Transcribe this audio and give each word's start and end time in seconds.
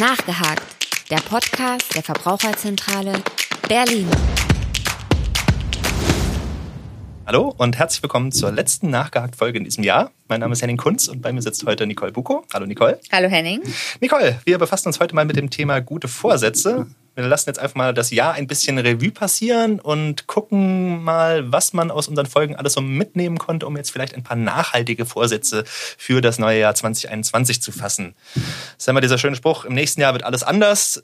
Nachgehakt, 0.00 0.62
der 1.10 1.18
Podcast 1.18 1.94
der 1.94 2.02
Verbraucherzentrale 2.02 3.22
Berlin. 3.68 4.08
Hallo 7.26 7.54
und 7.58 7.78
herzlich 7.78 8.02
willkommen 8.02 8.32
zur 8.32 8.50
letzten 8.50 8.88
Nachgehakt-Folge 8.88 9.58
in 9.58 9.64
diesem 9.64 9.84
Jahr. 9.84 10.10
Mein 10.26 10.40
Name 10.40 10.54
ist 10.54 10.62
Henning 10.62 10.78
Kunz 10.78 11.06
und 11.08 11.20
bei 11.20 11.34
mir 11.34 11.42
sitzt 11.42 11.66
heute 11.66 11.86
Nicole 11.86 12.12
Buko. 12.12 12.46
Hallo 12.54 12.64
Nicole. 12.64 12.98
Hallo 13.12 13.28
Henning. 13.28 13.60
Nicole, 14.00 14.40
wir 14.46 14.56
befassen 14.56 14.88
uns 14.88 15.00
heute 15.00 15.14
mal 15.14 15.26
mit 15.26 15.36
dem 15.36 15.50
Thema 15.50 15.80
gute 15.80 16.08
Vorsätze. 16.08 16.86
Wir 17.14 17.26
lassen 17.26 17.48
jetzt 17.48 17.58
einfach 17.58 17.74
mal 17.74 17.94
das 17.94 18.10
Jahr 18.10 18.34
ein 18.34 18.46
bisschen 18.46 18.78
Revue 18.78 19.10
passieren 19.10 19.80
und 19.80 20.26
gucken 20.26 21.02
mal, 21.02 21.50
was 21.52 21.72
man 21.72 21.90
aus 21.90 22.08
unseren 22.08 22.26
Folgen 22.26 22.56
alles 22.56 22.74
so 22.74 22.80
mitnehmen 22.80 23.38
konnte, 23.38 23.66
um 23.66 23.76
jetzt 23.76 23.90
vielleicht 23.90 24.14
ein 24.14 24.22
paar 24.22 24.36
nachhaltige 24.36 25.06
Vorsätze 25.06 25.64
für 25.66 26.20
das 26.20 26.38
neue 26.38 26.60
Jahr 26.60 26.74
2021 26.74 27.60
zu 27.62 27.72
fassen. 27.72 28.14
Das 28.34 28.44
ist 28.78 28.88
immer 28.88 29.00
dieser 29.00 29.18
schöne 29.18 29.36
Spruch, 29.36 29.64
im 29.64 29.74
nächsten 29.74 30.00
Jahr 30.00 30.12
wird 30.12 30.24
alles 30.24 30.42
anders 30.42 31.02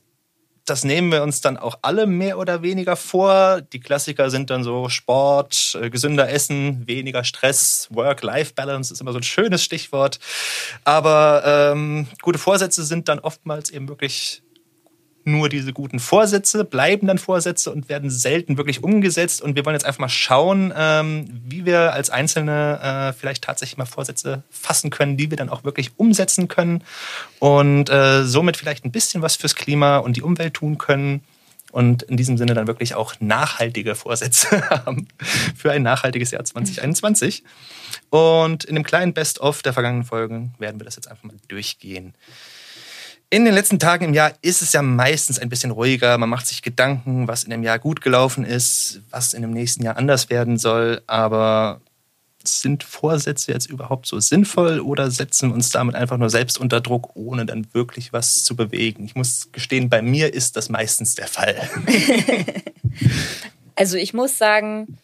das 0.66 0.82
nehmen 0.82 1.12
wir 1.12 1.22
uns 1.22 1.40
dann 1.40 1.56
auch 1.56 1.78
alle 1.82 2.06
mehr 2.06 2.38
oder 2.38 2.60
weniger 2.60 2.96
vor. 2.96 3.60
Die 3.60 3.80
Klassiker 3.80 4.30
sind 4.30 4.50
dann 4.50 4.64
so 4.64 4.88
Sport, 4.88 5.78
äh, 5.80 5.90
gesünder 5.90 6.28
Essen, 6.28 6.86
weniger 6.86 7.22
Stress, 7.24 7.88
Work-Life-Balance 7.90 8.92
ist 8.92 9.00
immer 9.00 9.12
so 9.12 9.18
ein 9.18 9.22
schönes 9.22 9.62
Stichwort. 9.62 10.18
Aber 10.84 11.72
ähm, 11.72 12.08
gute 12.20 12.38
Vorsätze 12.38 12.84
sind 12.84 13.08
dann 13.08 13.20
oftmals 13.20 13.70
eben 13.70 13.88
wirklich 13.88 14.42
nur 15.26 15.48
diese 15.48 15.72
guten 15.72 15.98
Vorsätze, 15.98 16.64
bleiben 16.64 17.06
dann 17.08 17.18
Vorsätze 17.18 17.72
und 17.72 17.88
werden 17.88 18.10
selten 18.10 18.56
wirklich 18.56 18.82
umgesetzt. 18.82 19.42
Und 19.42 19.56
wir 19.56 19.64
wollen 19.64 19.74
jetzt 19.74 19.84
einfach 19.84 19.98
mal 19.98 20.08
schauen, 20.08 20.72
ähm, 20.76 21.28
wie 21.44 21.66
wir 21.66 21.92
als 21.92 22.10
Einzelne 22.10 22.80
äh, 22.80 23.12
vielleicht 23.12 23.44
tatsächlich 23.44 23.76
mal 23.76 23.86
Vorsätze 23.86 24.44
fassen 24.50 24.90
können, 24.90 25.16
die 25.16 25.30
wir 25.30 25.36
dann 25.36 25.48
auch 25.48 25.64
wirklich 25.64 25.90
umsetzen 25.96 26.48
können 26.48 26.84
und 27.40 27.90
äh, 27.90 28.24
somit 28.24 28.56
vielleicht 28.56 28.84
ein 28.84 28.92
bisschen 28.92 29.20
was 29.20 29.36
fürs 29.36 29.56
Klima 29.56 29.98
und 29.98 30.16
die 30.16 30.22
Umwelt 30.22 30.54
tun 30.54 30.78
können. 30.78 31.22
Und 31.72 32.04
in 32.04 32.16
diesem 32.16 32.38
Sinne 32.38 32.54
dann 32.54 32.68
wirklich 32.68 32.94
auch 32.94 33.14
nachhaltige 33.20 33.96
Vorsätze 33.96 34.70
haben 34.86 35.08
für 35.56 35.72
ein 35.72 35.82
nachhaltiges 35.82 36.30
Jahr 36.30 36.44
2021. 36.44 37.42
Und 38.10 38.64
in 38.64 38.76
dem 38.76 38.84
kleinen 38.84 39.12
Best-of 39.12 39.62
der 39.62 39.72
vergangenen 39.72 40.04
Folgen 40.04 40.54
werden 40.58 40.80
wir 40.80 40.84
das 40.84 40.96
jetzt 40.96 41.08
einfach 41.08 41.24
mal 41.24 41.34
durchgehen. 41.48 42.14
In 43.28 43.44
den 43.44 43.54
letzten 43.54 43.80
Tagen 43.80 44.04
im 44.04 44.14
Jahr 44.14 44.32
ist 44.40 44.62
es 44.62 44.72
ja 44.72 44.82
meistens 44.82 45.40
ein 45.40 45.48
bisschen 45.48 45.72
ruhiger. 45.72 46.16
Man 46.16 46.28
macht 46.28 46.46
sich 46.46 46.62
Gedanken, 46.62 47.26
was 47.26 47.42
in 47.42 47.50
dem 47.50 47.64
Jahr 47.64 47.80
gut 47.80 48.00
gelaufen 48.00 48.44
ist, 48.44 49.00
was 49.10 49.34
in 49.34 49.42
dem 49.42 49.50
nächsten 49.50 49.82
Jahr 49.82 49.96
anders 49.96 50.30
werden 50.30 50.58
soll. 50.58 51.02
Aber 51.08 51.80
sind 52.44 52.84
Vorsätze 52.84 53.50
jetzt 53.50 53.66
überhaupt 53.66 54.06
so 54.06 54.20
sinnvoll 54.20 54.78
oder 54.78 55.10
setzen 55.10 55.50
wir 55.50 55.54
uns 55.54 55.70
damit 55.70 55.96
einfach 55.96 56.18
nur 56.18 56.30
selbst 56.30 56.58
unter 56.58 56.80
Druck, 56.80 57.16
ohne 57.16 57.44
dann 57.46 57.66
wirklich 57.74 58.12
was 58.12 58.44
zu 58.44 58.54
bewegen? 58.54 59.04
Ich 59.04 59.16
muss 59.16 59.50
gestehen, 59.50 59.88
bei 59.88 60.02
mir 60.02 60.32
ist 60.32 60.56
das 60.56 60.68
meistens 60.68 61.16
der 61.16 61.26
Fall. 61.26 61.56
also 63.74 63.96
ich 63.96 64.14
muss 64.14 64.38
sagen, 64.38 64.98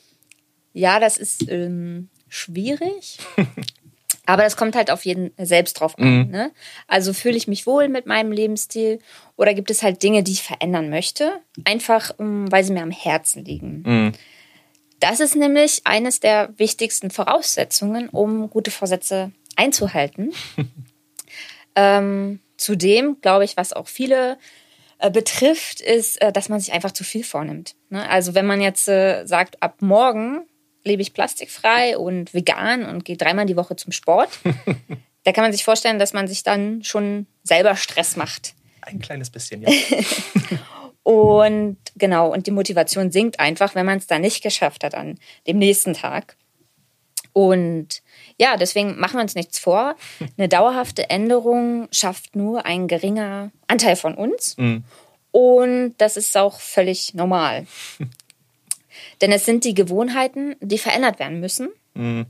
ja, 0.73 1.01
das 1.01 1.19
ist 1.19 1.49
ähm, 1.49 2.09
schwierig. 2.29 3.19
Aber 4.25 4.43
das 4.45 4.57
kommt 4.57 4.77
halt 4.77 4.91
auf 4.91 5.05
jeden 5.05 5.33
selbst 5.37 5.75
drauf 5.75 5.99
an. 5.99 6.27
Mhm. 6.27 6.31
Ne? 6.31 6.53
Also 6.87 7.13
fühle 7.13 7.37
ich 7.37 7.49
mich 7.49 7.67
wohl 7.67 7.89
mit 7.89 8.07
meinem 8.07 8.31
Lebensstil 8.31 9.01
oder 9.37 9.53
gibt 9.53 9.71
es 9.71 9.83
halt 9.83 10.03
Dinge, 10.03 10.23
die 10.23 10.33
ich 10.33 10.43
verändern 10.43 10.91
möchte, 10.91 11.41
einfach 11.65 12.13
um, 12.19 12.51
weil 12.53 12.63
sie 12.63 12.73
mir 12.73 12.83
am 12.83 12.93
Herzen 12.93 13.45
liegen. 13.45 13.83
Mhm. 13.85 14.13
Das 15.01 15.19
ist 15.19 15.35
nämlich 15.35 15.83
eines 15.85 16.21
der 16.21 16.51
wichtigsten 16.57 17.11
Voraussetzungen, 17.11 18.09
um 18.09 18.49
gute 18.49 18.71
Vorsätze 18.71 19.33
einzuhalten. 19.57 20.33
ähm, 21.75 22.39
zudem 22.57 23.21
glaube 23.21 23.45
ich, 23.45 23.57
was 23.57 23.73
auch 23.73 23.89
viele 23.89 24.39
äh, 24.99 25.11
betrifft, 25.11 25.81
ist, 25.81 26.23
äh, 26.23 26.33
dass 26.33 26.49
man 26.49 26.61
sich 26.61 26.73
einfach 26.73 26.93
zu 26.93 27.03
viel 27.03 27.25
vornimmt. 27.25 27.75
Ne? 27.91 28.09
Also 28.09 28.35
wenn 28.35 28.47
man 28.47 28.61
jetzt 28.61 28.87
äh, 28.87 29.27
sagt, 29.27 29.61
ab 29.61 29.83
morgen 29.83 30.47
lebe 30.85 31.03
ich 31.03 31.15
plastikfrei 31.15 31.97
und 31.97 32.35
vegan 32.35 32.85
und 32.85 33.05
gehe 33.05 33.17
dreimal 33.17 33.47
die 33.47 33.57
Woche 33.57 33.77
zum 33.77 33.93
Sport. 33.93 34.31
da 35.25 35.33
kann 35.33 35.45
man 35.45 35.53
sich 35.53 35.65
vorstellen, 35.65 35.99
dass 35.99 36.13
man 36.13 36.29
sich 36.29 36.43
dann 36.43 36.83
schon 36.83 37.27
selber 37.43 37.77
Stress 37.77 38.17
macht. 38.17 38.55
Ein 38.81 39.01
kleines 39.01 39.31
bisschen, 39.31 39.63
ja. 39.63 39.71
und 41.05 41.77
genau, 41.97 42.33
und 42.33 42.47
die 42.47 42.51
Motivation 42.51 43.13
sinkt 43.13 43.39
einfach, 43.39 43.75
wenn 43.75 43.87
man 43.87 43.99
es 43.99 44.07
dann 44.07 44.23
nicht 44.23 44.43
geschafft 44.43 44.83
hat 44.85 44.95
an 44.95 45.19
dem 45.47 45.59
nächsten 45.59 45.95
Tag. 45.95 46.37
Und 47.33 48.03
ja, 48.39 48.57
deswegen 48.57 48.99
machen 48.99 49.17
wir 49.17 49.23
uns 49.23 49.35
nichts 49.35 49.59
vor. 49.59 49.97
Eine 50.37 50.49
dauerhafte 50.49 51.11
Änderung 51.11 51.89
schafft 51.91 52.37
nur 52.37 52.67
ein 52.67 52.89
geringer 52.89 53.51
Anteil 53.69 53.97
von 53.97 54.15
uns. 54.15 54.57
Mhm. 54.59 54.85
Und 55.31 55.95
das 55.97 56.19
ist 56.19 56.37
auch 56.37 56.61
völlig 56.61 57.15
normal. 57.15 57.67
Denn 59.23 59.31
es 59.31 59.47
sind 59.47 59.65
die 59.65 59.75
Gewohnheiten, 59.75 60.57
die 60.61 60.79
verändert 60.79 61.21
werden 61.21 61.39
müssen. 61.39 61.69
Mhm. 61.95 62.27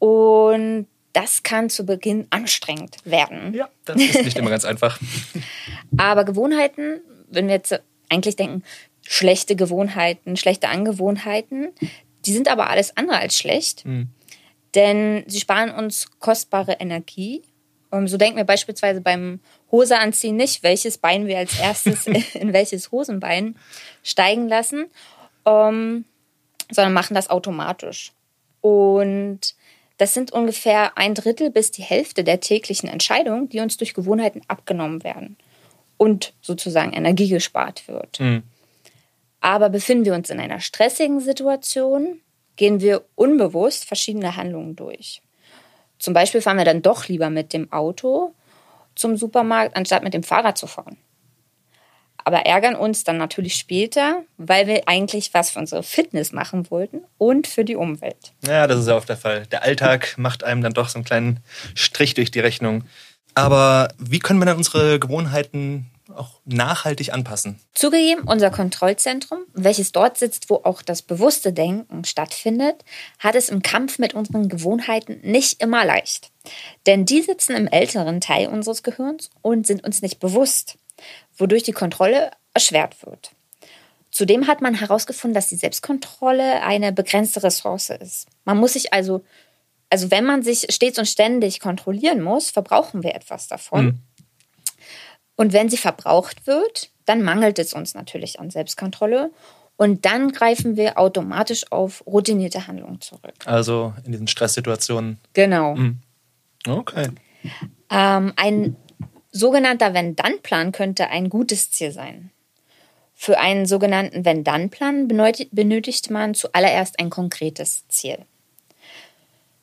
Und 0.00 0.88
das 1.12 1.44
kann 1.44 1.70
zu 1.70 1.86
Beginn 1.86 2.26
anstrengend 2.30 2.96
werden. 3.04 3.54
Ja, 3.54 3.68
das 3.84 3.96
ist 3.96 4.24
nicht 4.24 4.36
immer 4.36 4.50
ganz 4.50 4.64
einfach. 4.64 5.00
Aber 5.96 6.24
Gewohnheiten, 6.24 7.00
wenn 7.30 7.46
wir 7.46 7.54
jetzt 7.54 7.80
eigentlich 8.08 8.36
denken, 8.36 8.64
schlechte 9.06 9.54
Gewohnheiten, 9.54 10.36
schlechte 10.36 10.68
Angewohnheiten, 10.68 11.68
die 12.26 12.32
sind 12.32 12.48
aber 12.48 12.68
alles 12.68 12.96
andere 12.96 13.18
als 13.18 13.38
schlecht. 13.38 13.86
Mhm. 13.86 14.08
Denn 14.74 15.24
sie 15.28 15.40
sparen 15.40 15.70
uns 15.70 16.08
kostbare 16.18 16.72
Energie. 16.72 17.42
So 18.04 18.18
denken 18.18 18.36
wir 18.36 18.44
beispielsweise 18.44 19.00
beim 19.00 19.40
Hose 19.70 19.98
anziehen 19.98 20.36
nicht, 20.36 20.62
welches 20.62 20.98
Bein 20.98 21.26
wir 21.26 21.38
als 21.38 21.58
erstes 21.58 22.06
in 22.34 22.52
welches 22.52 22.92
Hosenbein 22.92 23.56
steigen 24.02 24.48
lassen 24.48 24.88
ähm, 25.48 26.04
sondern 26.70 26.92
machen 26.92 27.14
das 27.14 27.30
automatisch. 27.30 28.12
Und 28.60 29.54
das 29.96 30.14
sind 30.14 30.32
ungefähr 30.32 30.96
ein 30.96 31.14
Drittel 31.14 31.50
bis 31.50 31.70
die 31.70 31.82
Hälfte 31.82 32.24
der 32.24 32.40
täglichen 32.40 32.88
Entscheidungen, 32.88 33.48
die 33.48 33.60
uns 33.60 33.76
durch 33.76 33.94
Gewohnheiten 33.94 34.42
abgenommen 34.48 35.02
werden 35.02 35.36
und 35.96 36.34
sozusagen 36.40 36.92
Energie 36.92 37.28
gespart 37.28 37.88
wird. 37.88 38.20
Mhm. 38.20 38.42
Aber 39.40 39.68
befinden 39.70 40.04
wir 40.04 40.14
uns 40.14 40.30
in 40.30 40.40
einer 40.40 40.60
stressigen 40.60 41.20
Situation, 41.20 42.20
gehen 42.56 42.80
wir 42.80 43.04
unbewusst 43.14 43.84
verschiedene 43.84 44.36
Handlungen 44.36 44.76
durch. 44.76 45.22
Zum 45.98 46.14
Beispiel 46.14 46.42
fahren 46.42 46.58
wir 46.58 46.64
dann 46.64 46.82
doch 46.82 47.08
lieber 47.08 47.30
mit 47.30 47.52
dem 47.52 47.72
Auto 47.72 48.34
zum 48.94 49.16
Supermarkt, 49.16 49.76
anstatt 49.76 50.02
mit 50.02 50.14
dem 50.14 50.24
Fahrrad 50.24 50.58
zu 50.58 50.66
fahren 50.66 50.98
aber 52.28 52.44
ärgern 52.44 52.76
uns 52.76 53.04
dann 53.04 53.16
natürlich 53.16 53.54
später, 53.54 54.22
weil 54.36 54.66
wir 54.66 54.82
eigentlich 54.86 55.32
was 55.32 55.48
für 55.48 55.60
unsere 55.60 55.82
Fitness 55.82 56.30
machen 56.30 56.70
wollten 56.70 57.00
und 57.16 57.46
für 57.46 57.64
die 57.64 57.74
Umwelt. 57.74 58.34
Ja, 58.46 58.66
das 58.66 58.80
ist 58.80 58.88
ja 58.88 58.96
oft 58.96 59.08
der 59.08 59.16
Fall. 59.16 59.46
Der 59.46 59.62
Alltag 59.62 60.18
macht 60.18 60.44
einem 60.44 60.60
dann 60.60 60.74
doch 60.74 60.90
so 60.90 60.98
einen 60.98 61.06
kleinen 61.06 61.40
Strich 61.74 62.12
durch 62.12 62.30
die 62.30 62.40
Rechnung. 62.40 62.84
Aber 63.34 63.88
wie 63.96 64.18
können 64.18 64.40
wir 64.40 64.44
dann 64.44 64.58
unsere 64.58 65.00
Gewohnheiten 65.00 65.86
auch 66.14 66.42
nachhaltig 66.44 67.14
anpassen? 67.14 67.60
Zugegeben, 67.72 68.24
unser 68.24 68.50
Kontrollzentrum, 68.50 69.38
welches 69.54 69.92
dort 69.92 70.18
sitzt, 70.18 70.50
wo 70.50 70.56
auch 70.64 70.82
das 70.82 71.00
bewusste 71.00 71.54
Denken 71.54 72.04
stattfindet, 72.04 72.84
hat 73.20 73.36
es 73.36 73.48
im 73.48 73.62
Kampf 73.62 73.98
mit 73.98 74.12
unseren 74.12 74.50
Gewohnheiten 74.50 75.18
nicht 75.22 75.62
immer 75.62 75.86
leicht. 75.86 76.30
Denn 76.84 77.06
die 77.06 77.22
sitzen 77.22 77.56
im 77.56 77.68
älteren 77.68 78.20
Teil 78.20 78.48
unseres 78.48 78.82
Gehirns 78.82 79.30
und 79.40 79.66
sind 79.66 79.82
uns 79.82 80.02
nicht 80.02 80.20
bewusst 80.20 80.76
wodurch 81.36 81.62
die 81.62 81.72
Kontrolle 81.72 82.30
erschwert 82.54 83.04
wird. 83.04 83.32
Zudem 84.10 84.46
hat 84.46 84.60
man 84.60 84.74
herausgefunden, 84.74 85.34
dass 85.34 85.48
die 85.48 85.56
Selbstkontrolle 85.56 86.62
eine 86.62 86.92
begrenzte 86.92 87.42
Ressource 87.42 87.90
ist. 87.90 88.26
Man 88.44 88.58
muss 88.58 88.72
sich 88.72 88.92
also, 88.92 89.22
also 89.90 90.10
wenn 90.10 90.24
man 90.24 90.42
sich 90.42 90.66
stets 90.70 90.98
und 90.98 91.06
ständig 91.06 91.60
kontrollieren 91.60 92.22
muss, 92.22 92.50
verbrauchen 92.50 93.02
wir 93.02 93.14
etwas 93.14 93.48
davon. 93.48 93.84
Mhm. 93.84 93.98
Und 95.36 95.52
wenn 95.52 95.68
sie 95.68 95.76
verbraucht 95.76 96.46
wird, 96.46 96.90
dann 97.04 97.22
mangelt 97.22 97.58
es 97.58 97.74
uns 97.74 97.94
natürlich 97.94 98.40
an 98.40 98.50
Selbstkontrolle. 98.50 99.30
Und 99.76 100.04
dann 100.04 100.32
greifen 100.32 100.76
wir 100.76 100.98
automatisch 100.98 101.70
auf 101.70 102.04
routinierte 102.04 102.66
Handlungen 102.66 103.00
zurück. 103.00 103.34
Also 103.44 103.94
in 104.04 104.10
diesen 104.10 104.26
Stresssituationen. 104.26 105.20
Genau. 105.34 105.76
Mhm. 105.76 106.00
Okay. 106.66 107.10
Ähm, 107.88 108.32
ein 108.34 108.76
sogenannter 109.30 109.94
Wenn-Dann-Plan 109.94 110.72
könnte 110.72 111.08
ein 111.08 111.28
gutes 111.28 111.70
Ziel 111.70 111.92
sein. 111.92 112.30
Für 113.14 113.38
einen 113.38 113.66
sogenannten 113.66 114.24
Wenn-Dann-Plan 114.24 115.08
benötigt 115.08 116.10
man 116.10 116.34
zuallererst 116.34 116.98
ein 117.00 117.10
konkretes 117.10 117.86
Ziel. 117.88 118.18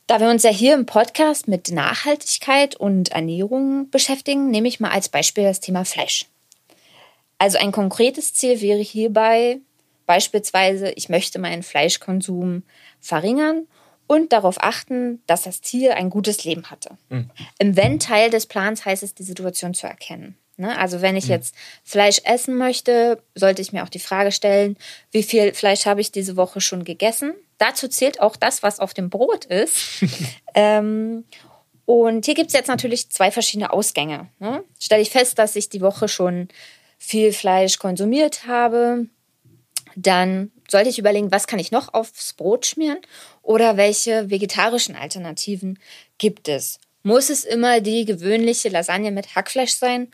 Da 0.07 0.19
wir 0.19 0.29
uns 0.29 0.43
ja 0.43 0.51
hier 0.51 0.75
im 0.75 0.85
Podcast 0.85 1.47
mit 1.47 1.71
Nachhaltigkeit 1.71 2.75
und 2.75 3.09
Ernährung 3.09 3.89
beschäftigen, 3.89 4.51
nehme 4.51 4.67
ich 4.67 4.79
mal 4.79 4.91
als 4.91 5.09
Beispiel 5.09 5.45
das 5.45 5.61
Thema 5.61 5.83
Fleisch. 5.83 6.25
Also 7.39 7.57
ein 7.57 7.71
konkretes 7.71 8.33
Ziel 8.33 8.61
wäre 8.61 8.81
hierbei 8.81 9.59
beispielsweise, 10.05 10.91
ich 10.91 11.09
möchte 11.09 11.39
meinen 11.39 11.63
Fleischkonsum 11.63 12.63
verringern 12.99 13.67
und 14.07 14.31
darauf 14.31 14.57
achten, 14.59 15.21
dass 15.27 15.43
das 15.43 15.61
Tier 15.61 15.95
ein 15.95 16.09
gutes 16.09 16.43
Leben 16.43 16.69
hatte. 16.69 16.97
Mhm. 17.09 17.29
Im 17.59 17.75
Wenn-Teil 17.75 18.29
des 18.29 18.45
Plans 18.45 18.85
heißt 18.85 19.03
es, 19.03 19.15
die 19.15 19.23
Situation 19.23 19.73
zu 19.73 19.87
erkennen. 19.87 20.37
Ne? 20.57 20.77
Also 20.77 21.01
wenn 21.01 21.17
ich 21.17 21.27
jetzt 21.27 21.55
Fleisch 21.83 22.21
essen 22.23 22.55
möchte, 22.57 23.21
sollte 23.33 23.61
ich 23.61 23.73
mir 23.73 23.83
auch 23.83 23.89
die 23.89 23.99
Frage 23.99 24.31
stellen, 24.31 24.77
wie 25.11 25.23
viel 25.23 25.53
Fleisch 25.53 25.85
habe 25.85 26.01
ich 26.01 26.11
diese 26.11 26.37
Woche 26.37 26.61
schon 26.61 26.83
gegessen? 26.85 27.33
Dazu 27.57 27.87
zählt 27.87 28.21
auch 28.21 28.35
das, 28.35 28.63
was 28.63 28.79
auf 28.79 28.93
dem 28.93 29.09
Brot 29.09 29.45
ist. 29.45 30.03
ähm, 30.53 31.25
und 31.85 32.25
hier 32.25 32.35
gibt 32.35 32.47
es 32.47 32.53
jetzt 32.53 32.67
natürlich 32.67 33.09
zwei 33.09 33.31
verschiedene 33.31 33.71
Ausgänge. 33.71 34.29
Ne? 34.39 34.63
Stelle 34.79 35.01
ich 35.01 35.09
fest, 35.09 35.37
dass 35.37 35.55
ich 35.55 35.69
die 35.69 35.81
Woche 35.81 36.07
schon 36.07 36.47
viel 36.97 37.33
Fleisch 37.33 37.77
konsumiert 37.77 38.47
habe, 38.47 39.07
dann 39.95 40.51
sollte 40.69 40.89
ich 40.89 40.99
überlegen, 40.99 41.31
was 41.31 41.47
kann 41.47 41.59
ich 41.59 41.71
noch 41.71 41.93
aufs 41.93 42.33
Brot 42.33 42.65
schmieren 42.65 42.97
oder 43.45 43.77
welche 43.77 44.29
vegetarischen 44.29 44.95
Alternativen 44.95 45.79
gibt 46.17 46.49
es. 46.49 46.79
Muss 47.03 47.29
es 47.29 47.43
immer 47.43 47.79
die 47.79 48.03
gewöhnliche 48.03 48.69
Lasagne 48.69 49.11
mit 49.11 49.35
Hackfleisch 49.35 49.73
sein 49.73 50.07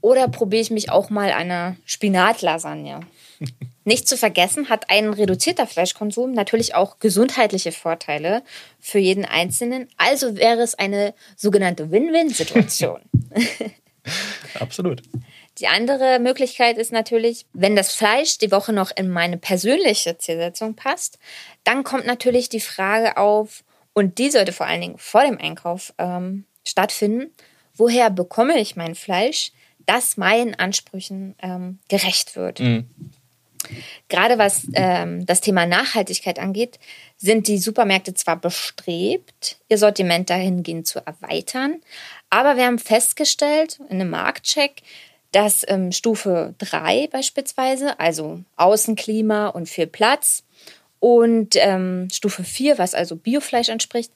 oder 0.00 0.28
probiere 0.28 0.62
ich 0.62 0.70
mich 0.70 0.90
auch 0.90 1.10
mal 1.10 1.32
einer 1.32 1.76
Spinatlasagne? 1.84 3.00
Nicht 3.84 4.08
zu 4.08 4.16
vergessen 4.16 4.68
hat 4.68 4.90
ein 4.90 5.12
reduzierter 5.12 5.66
Fleischkonsum 5.66 6.32
natürlich 6.32 6.74
auch 6.74 6.98
gesundheitliche 6.98 7.72
Vorteile 7.72 8.42
für 8.80 8.98
jeden 8.98 9.24
Einzelnen. 9.24 9.88
Also 9.96 10.36
wäre 10.36 10.62
es 10.62 10.74
eine 10.74 11.14
sogenannte 11.36 11.90
Win-Win-Situation. 11.90 13.00
Absolut. 14.60 15.02
Die 15.58 15.68
andere 15.68 16.18
Möglichkeit 16.18 16.76
ist 16.76 16.92
natürlich, 16.92 17.46
wenn 17.52 17.76
das 17.76 17.94
Fleisch 17.94 18.38
die 18.38 18.50
Woche 18.50 18.72
noch 18.72 18.90
in 18.94 19.08
meine 19.08 19.38
persönliche 19.38 20.18
Zielsetzung 20.18 20.74
passt, 20.74 21.18
dann 21.64 21.82
kommt 21.82 22.06
natürlich 22.06 22.48
die 22.48 22.60
Frage 22.60 23.16
auf, 23.16 23.64
und 23.94 24.18
die 24.18 24.30
sollte 24.30 24.52
vor 24.52 24.66
allen 24.66 24.82
Dingen 24.82 24.98
vor 24.98 25.22
dem 25.22 25.38
Einkauf 25.38 25.94
ähm, 25.96 26.44
stattfinden, 26.66 27.32
woher 27.74 28.10
bekomme 28.10 28.58
ich 28.60 28.76
mein 28.76 28.94
Fleisch, 28.94 29.52
das 29.86 30.18
meinen 30.18 30.54
Ansprüchen 30.54 31.34
ähm, 31.40 31.78
gerecht 31.88 32.36
wird. 32.36 32.60
Mhm. 32.60 32.90
Gerade 34.08 34.38
was 34.38 34.66
ähm, 34.74 35.24
das 35.26 35.40
Thema 35.40 35.66
Nachhaltigkeit 35.66 36.38
angeht, 36.38 36.78
sind 37.16 37.48
die 37.48 37.58
Supermärkte 37.58 38.14
zwar 38.14 38.36
bestrebt, 38.36 39.58
ihr 39.68 39.78
Sortiment 39.78 40.30
dahingehend 40.30 40.86
zu 40.86 41.00
erweitern, 41.04 41.80
aber 42.30 42.56
wir 42.56 42.66
haben 42.66 42.78
festgestellt 42.78 43.80
in 43.88 44.00
einem 44.00 44.10
Marktcheck, 44.10 44.82
dass 45.36 45.66
ähm, 45.68 45.92
Stufe 45.92 46.54
3 46.56 47.08
beispielsweise, 47.12 48.00
also 48.00 48.40
Außenklima 48.56 49.48
und 49.48 49.68
viel 49.68 49.86
Platz, 49.86 50.44
und 50.98 51.56
ähm, 51.56 52.08
Stufe 52.10 52.42
4, 52.42 52.78
was 52.78 52.94
also 52.94 53.16
Biofleisch 53.16 53.68
entspricht, 53.68 54.10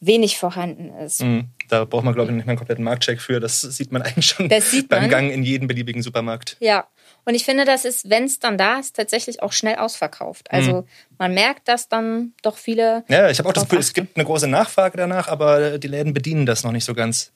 wenig 0.00 0.36
vorhanden 0.36 0.90
ist. 0.98 1.22
Mm, 1.22 1.42
da 1.68 1.84
braucht 1.84 2.04
man, 2.04 2.12
glaube 2.12 2.30
ich, 2.30 2.36
nicht 2.36 2.46
mehr 2.46 2.52
einen 2.52 2.58
kompletten 2.58 2.84
Marktcheck 2.84 3.20
für. 3.20 3.38
Das 3.38 3.60
sieht 3.60 3.92
man 3.92 4.02
eigentlich 4.02 4.26
schon 4.26 4.48
beim. 4.88 5.08
Gang 5.08 5.30
in 5.30 5.44
jeden 5.44 5.68
beliebigen 5.68 6.02
Supermarkt. 6.02 6.56
Ja, 6.58 6.88
und 7.24 7.36
ich 7.36 7.44
finde, 7.44 7.64
das 7.64 7.84
ist, 7.84 8.10
wenn 8.10 8.24
es 8.24 8.40
dann 8.40 8.58
da 8.58 8.80
ist, 8.80 8.96
tatsächlich 8.96 9.40
auch 9.44 9.52
schnell 9.52 9.76
ausverkauft. 9.76 10.50
Also 10.50 10.80
mm. 10.80 10.86
man 11.18 11.34
merkt, 11.34 11.68
dass 11.68 11.88
dann 11.88 12.32
doch 12.42 12.58
viele. 12.58 13.04
Ja, 13.06 13.30
ich 13.30 13.38
habe 13.38 13.48
auch 13.48 13.52
das 13.52 13.62
Gefühl, 13.64 13.78
es 13.78 13.92
gibt 13.92 14.16
eine 14.16 14.24
große 14.24 14.48
Nachfrage 14.48 14.96
danach, 14.96 15.28
aber 15.28 15.78
die 15.78 15.88
Läden 15.88 16.14
bedienen 16.14 16.46
das 16.46 16.64
noch 16.64 16.72
nicht 16.72 16.84
so 16.84 16.94
ganz. 16.94 17.30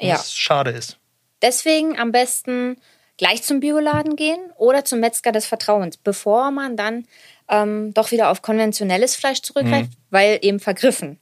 Was 0.00 0.08
ja. 0.08 0.18
schade 0.24 0.70
ist. 0.70 0.98
Deswegen 1.42 1.98
am 1.98 2.12
besten 2.12 2.76
gleich 3.16 3.42
zum 3.42 3.60
Bioladen 3.60 4.16
gehen 4.16 4.38
oder 4.56 4.84
zum 4.84 5.00
Metzger 5.00 5.32
des 5.32 5.46
Vertrauens, 5.46 5.96
bevor 5.96 6.50
man 6.50 6.76
dann 6.76 7.06
ähm, 7.48 7.92
doch 7.94 8.10
wieder 8.10 8.30
auf 8.30 8.42
konventionelles 8.42 9.16
Fleisch 9.16 9.42
zurückgreift, 9.42 9.90
mhm. 9.90 9.96
weil 10.10 10.38
eben 10.42 10.60
vergriffen. 10.60 11.18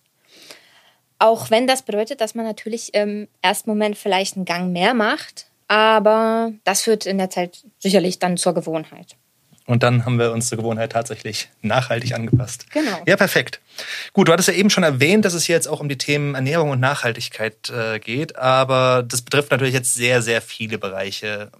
Auch 1.18 1.50
wenn 1.50 1.66
das 1.66 1.82
bedeutet, 1.82 2.20
dass 2.20 2.34
man 2.34 2.44
natürlich 2.44 2.94
im 2.94 3.28
ersten 3.40 3.70
Moment 3.70 3.96
vielleicht 3.96 4.36
einen 4.36 4.44
Gang 4.44 4.72
mehr 4.72 4.92
macht, 4.92 5.46
aber 5.66 6.52
das 6.64 6.82
führt 6.82 7.06
in 7.06 7.18
der 7.18 7.30
Zeit 7.30 7.64
sicherlich 7.78 8.18
dann 8.18 8.36
zur 8.36 8.54
Gewohnheit. 8.54 9.16
Und 9.66 9.82
dann 9.82 10.04
haben 10.04 10.18
wir 10.18 10.30
unsere 10.30 10.56
Gewohnheit 10.56 10.92
tatsächlich 10.92 11.48
nachhaltig 11.60 12.14
angepasst. 12.14 12.66
Genau. 12.72 13.02
Ja, 13.04 13.16
perfekt. 13.16 13.60
Gut, 14.12 14.28
du 14.28 14.32
hattest 14.32 14.48
ja 14.48 14.54
eben 14.54 14.70
schon 14.70 14.84
erwähnt, 14.84 15.24
dass 15.24 15.34
es 15.34 15.44
hier 15.44 15.56
jetzt 15.56 15.66
auch 15.66 15.80
um 15.80 15.88
die 15.88 15.98
Themen 15.98 16.36
Ernährung 16.36 16.70
und 16.70 16.80
Nachhaltigkeit 16.80 17.70
äh, 17.70 17.98
geht, 17.98 18.36
aber 18.36 19.04
das 19.06 19.22
betrifft 19.22 19.50
natürlich 19.50 19.74
jetzt 19.74 19.94
sehr, 19.94 20.22
sehr 20.22 20.40
viele 20.40 20.78
Bereiche. 20.78 21.50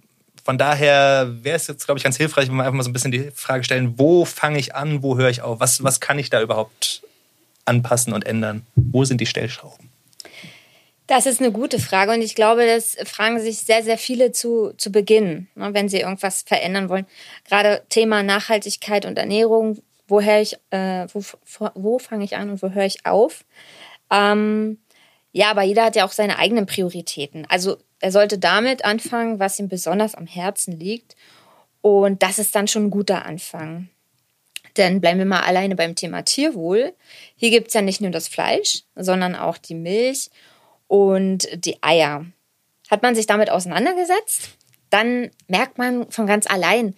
Von 0.45 0.57
daher 0.57 1.27
wäre 1.43 1.57
es 1.57 1.67
jetzt, 1.67 1.83
glaube 1.83 1.97
ich, 1.97 2.03
ganz 2.05 2.15
hilfreich, 2.15 2.47
wenn 2.47 2.55
wir 2.55 2.63
einfach 2.63 2.75
mal 2.75 2.83
so 2.83 2.89
ein 2.89 2.93
bisschen 2.93 3.11
die 3.11 3.29
Frage 3.35 3.65
stellen, 3.65 3.99
wo 3.99 4.23
fange 4.23 4.57
ich 4.57 4.73
an, 4.73 5.03
wo 5.03 5.17
höre 5.17 5.29
ich 5.29 5.41
auf, 5.41 5.59
was, 5.59 5.83
was 5.83 5.99
kann 5.99 6.17
ich 6.17 6.29
da 6.29 6.41
überhaupt 6.41 7.01
anpassen 7.65 8.13
und 8.13 8.25
ändern? 8.25 8.65
Wo 8.75 9.03
sind 9.03 9.19
die 9.19 9.25
Stellschrauben? 9.25 9.86
Das 11.07 11.25
ist 11.25 11.39
eine 11.39 11.53
gute 11.53 11.79
Frage 11.79 12.11
und 12.11 12.21
ich 12.21 12.35
glaube, 12.35 12.65
das 12.65 12.97
fragen 13.05 13.39
sich 13.39 13.59
sehr, 13.59 13.81
sehr 13.81 13.97
viele 13.97 14.33
zu, 14.33 14.73
zu 14.77 14.91
Beginn, 14.91 15.47
ne, 15.55 15.73
wenn 15.73 15.87
sie 15.87 16.01
irgendwas 16.01 16.41
verändern 16.41 16.89
wollen. 16.89 17.07
Gerade 17.47 17.81
Thema 17.87 18.23
Nachhaltigkeit 18.23 19.05
und 19.05 19.17
Ernährung, 19.17 19.81
woher 20.09 20.41
ich, 20.41 20.57
äh, 20.71 21.07
wo, 21.13 21.23
wo 21.75 21.99
fange 21.99 22.25
ich 22.25 22.35
an 22.35 22.49
und 22.49 22.61
wo 22.61 22.71
höre 22.71 22.85
ich 22.85 23.05
auf? 23.05 23.45
Ähm, 24.11 24.79
ja, 25.31 25.49
aber 25.49 25.63
jeder 25.63 25.85
hat 25.85 25.95
ja 25.95 26.05
auch 26.05 26.11
seine 26.11 26.39
eigenen 26.39 26.65
Prioritäten. 26.65 27.45
Also 27.47 27.77
er 27.99 28.11
sollte 28.11 28.37
damit 28.37 28.83
anfangen, 28.83 29.39
was 29.39 29.59
ihm 29.59 29.69
besonders 29.69 30.13
am 30.13 30.27
Herzen 30.27 30.77
liegt. 30.77 31.15
Und 31.81 32.21
das 32.21 32.37
ist 32.37 32.53
dann 32.53 32.67
schon 32.67 32.87
ein 32.87 32.91
guter 32.91 33.25
Anfang. 33.25 33.89
Denn 34.75 34.99
bleiben 34.99 35.19
wir 35.19 35.25
mal 35.25 35.41
alleine 35.41 35.75
beim 35.75 35.95
Thema 35.95 36.23
Tierwohl. 36.23 36.93
Hier 37.35 37.49
gibt 37.49 37.69
es 37.69 37.73
ja 37.73 37.81
nicht 37.81 38.01
nur 38.01 38.11
das 38.11 38.27
Fleisch, 38.27 38.83
sondern 38.95 39.35
auch 39.35 39.57
die 39.57 39.75
Milch 39.75 40.29
und 40.87 41.47
die 41.53 41.81
Eier. 41.81 42.25
Hat 42.89 43.01
man 43.01 43.15
sich 43.15 43.27
damit 43.27 43.49
auseinandergesetzt, 43.49 44.57
dann 44.89 45.29
merkt 45.47 45.77
man 45.77 46.09
von 46.09 46.27
ganz 46.27 46.47
allein, 46.47 46.95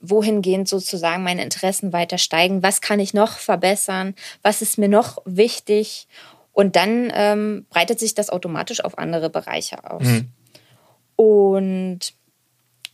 wohingehend 0.00 0.68
sozusagen 0.68 1.22
meine 1.22 1.42
Interessen 1.42 1.92
weiter 1.92 2.18
steigen, 2.18 2.62
was 2.62 2.80
kann 2.80 3.00
ich 3.00 3.14
noch 3.14 3.38
verbessern, 3.38 4.14
was 4.42 4.62
ist 4.62 4.78
mir 4.78 4.88
noch 4.88 5.18
wichtig 5.24 6.08
und 6.52 6.76
dann 6.76 7.12
ähm, 7.14 7.66
breitet 7.70 8.00
sich 8.00 8.14
das 8.14 8.30
automatisch 8.30 8.82
auf 8.82 8.98
andere 8.98 9.30
Bereiche 9.30 9.90
aus. 9.90 10.02
Mhm. 10.02 10.28
Und 11.16 12.14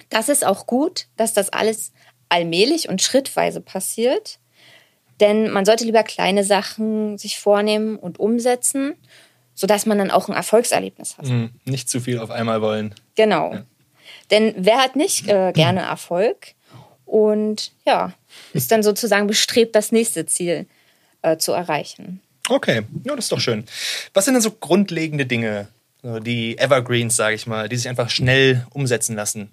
das 0.08 0.28
ist 0.28 0.44
auch 0.44 0.66
gut, 0.66 1.06
dass 1.16 1.32
das 1.32 1.48
alles 1.50 1.92
allmählich 2.28 2.88
und 2.88 3.02
schrittweise 3.02 3.60
passiert. 3.60 4.38
Denn 5.20 5.50
man 5.50 5.64
sollte 5.64 5.84
lieber 5.84 6.02
kleine 6.02 6.44
Sachen 6.44 7.16
sich 7.18 7.38
vornehmen 7.38 7.96
und 7.96 8.20
umsetzen 8.20 8.94
sodass 9.56 9.86
man 9.86 9.98
dann 9.98 10.12
auch 10.12 10.28
ein 10.28 10.36
Erfolgserlebnis 10.36 11.18
hat. 11.18 11.26
Mhm. 11.26 11.50
Nicht 11.64 11.90
zu 11.90 11.98
viel 11.98 12.20
auf 12.20 12.30
einmal 12.30 12.62
wollen. 12.62 12.94
Genau. 13.16 13.54
Ja. 13.54 13.64
Denn 14.30 14.54
wer 14.56 14.78
hat 14.78 14.94
nicht 14.94 15.26
äh, 15.28 15.50
gerne 15.52 15.80
Erfolg 15.80 16.54
und 17.04 17.72
ja, 17.84 18.12
ist 18.52 18.70
dann 18.70 18.84
sozusagen 18.84 19.26
bestrebt, 19.26 19.74
das 19.74 19.90
nächste 19.90 20.26
Ziel 20.26 20.66
äh, 21.22 21.38
zu 21.38 21.52
erreichen. 21.52 22.20
Okay, 22.48 22.82
ja, 23.04 23.16
das 23.16 23.24
ist 23.24 23.32
doch 23.32 23.40
schön. 23.40 23.64
Was 24.14 24.26
sind 24.26 24.34
denn 24.34 24.42
so 24.42 24.52
grundlegende 24.52 25.26
Dinge, 25.26 25.68
die 26.02 26.56
Evergreens, 26.58 27.16
sage 27.16 27.34
ich 27.34 27.48
mal, 27.48 27.68
die 27.68 27.76
sich 27.76 27.88
einfach 27.88 28.10
schnell 28.10 28.64
umsetzen 28.70 29.16
lassen? 29.16 29.50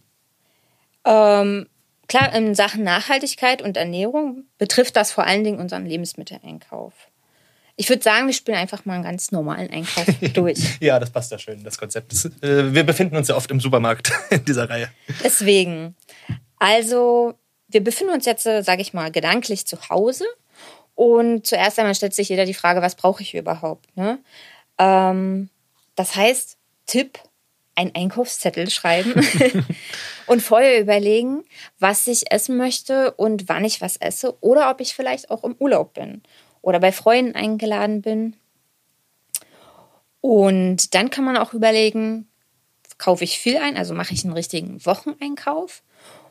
Ähm, 1.05 1.67
klar, 2.07 2.33
in 2.35 2.53
Sachen 2.53 2.83
Nachhaltigkeit 2.83 3.61
und 3.61 3.77
Ernährung 3.77 4.43
betrifft 4.59 4.95
das 4.95 5.11
vor 5.11 5.25
allen 5.25 5.43
Dingen 5.43 5.59
unseren 5.59 5.85
Lebensmitteleinkauf. 5.85 6.93
Ich 7.75 7.89
würde 7.89 8.03
sagen, 8.03 8.27
wir 8.27 8.33
spielen 8.33 8.57
einfach 8.57 8.85
mal 8.85 8.95
einen 8.95 9.03
ganz 9.03 9.31
normalen 9.31 9.69
Einkauf 9.71 10.05
durch. 10.33 10.77
ja, 10.79 10.99
das 10.99 11.09
passt 11.09 11.31
ja 11.31 11.39
schön, 11.39 11.63
das 11.63 11.77
Konzept. 11.77 12.13
Äh, 12.41 12.73
wir 12.73 12.83
befinden 12.83 13.15
uns 13.17 13.27
ja 13.27 13.35
oft 13.35 13.49
im 13.51 13.59
Supermarkt 13.59 14.11
in 14.29 14.45
dieser 14.45 14.69
Reihe. 14.69 14.89
Deswegen. 15.23 15.95
Also, 16.59 17.33
wir 17.67 17.83
befinden 17.83 18.13
uns 18.13 18.25
jetzt, 18.25 18.45
äh, 18.45 18.61
sage 18.61 18.81
ich 18.81 18.93
mal, 18.93 19.11
gedanklich 19.11 19.65
zu 19.65 19.89
Hause. 19.89 20.25
Und 20.95 21.47
zuerst 21.47 21.79
einmal 21.79 21.95
stellt 21.95 22.13
sich 22.13 22.29
jeder 22.29 22.45
die 22.45 22.53
Frage, 22.53 22.81
was 22.81 22.95
brauche 22.95 23.23
ich 23.23 23.33
überhaupt? 23.33 23.97
Ne? 23.97 24.19
Ähm, 24.77 25.49
das 25.95 26.15
heißt, 26.15 26.57
Tipp, 26.85 27.17
einen 27.75 27.95
Einkaufszettel 27.95 28.69
schreiben 28.69 29.13
und 30.27 30.41
vorher 30.41 30.79
überlegen, 30.79 31.43
was 31.79 32.05
ich 32.05 32.31
essen 32.31 32.57
möchte 32.57 33.11
und 33.13 33.49
wann 33.49 33.65
ich 33.65 33.81
was 33.81 33.97
esse 33.97 34.37
oder 34.41 34.69
ob 34.69 34.79
ich 34.79 34.93
vielleicht 34.93 35.31
auch 35.31 35.43
im 35.43 35.55
Urlaub 35.57 35.95
bin 35.95 36.21
oder 36.63 36.79
bei 36.79 36.91
Freunden 36.91 37.35
eingeladen 37.35 38.01
bin. 38.01 38.35
Und 40.21 40.95
dann 40.95 41.11
kann 41.11 41.25
man 41.25 41.37
auch 41.37 41.53
überlegen, 41.53 42.27
kaufe 42.97 43.23
ich 43.23 43.37
viel 43.37 43.57
ein, 43.57 43.77
also 43.77 43.93
mache 43.93 44.13
ich 44.13 44.23
einen 44.23 44.33
richtigen 44.33 44.83
Wocheneinkauf 44.85 45.83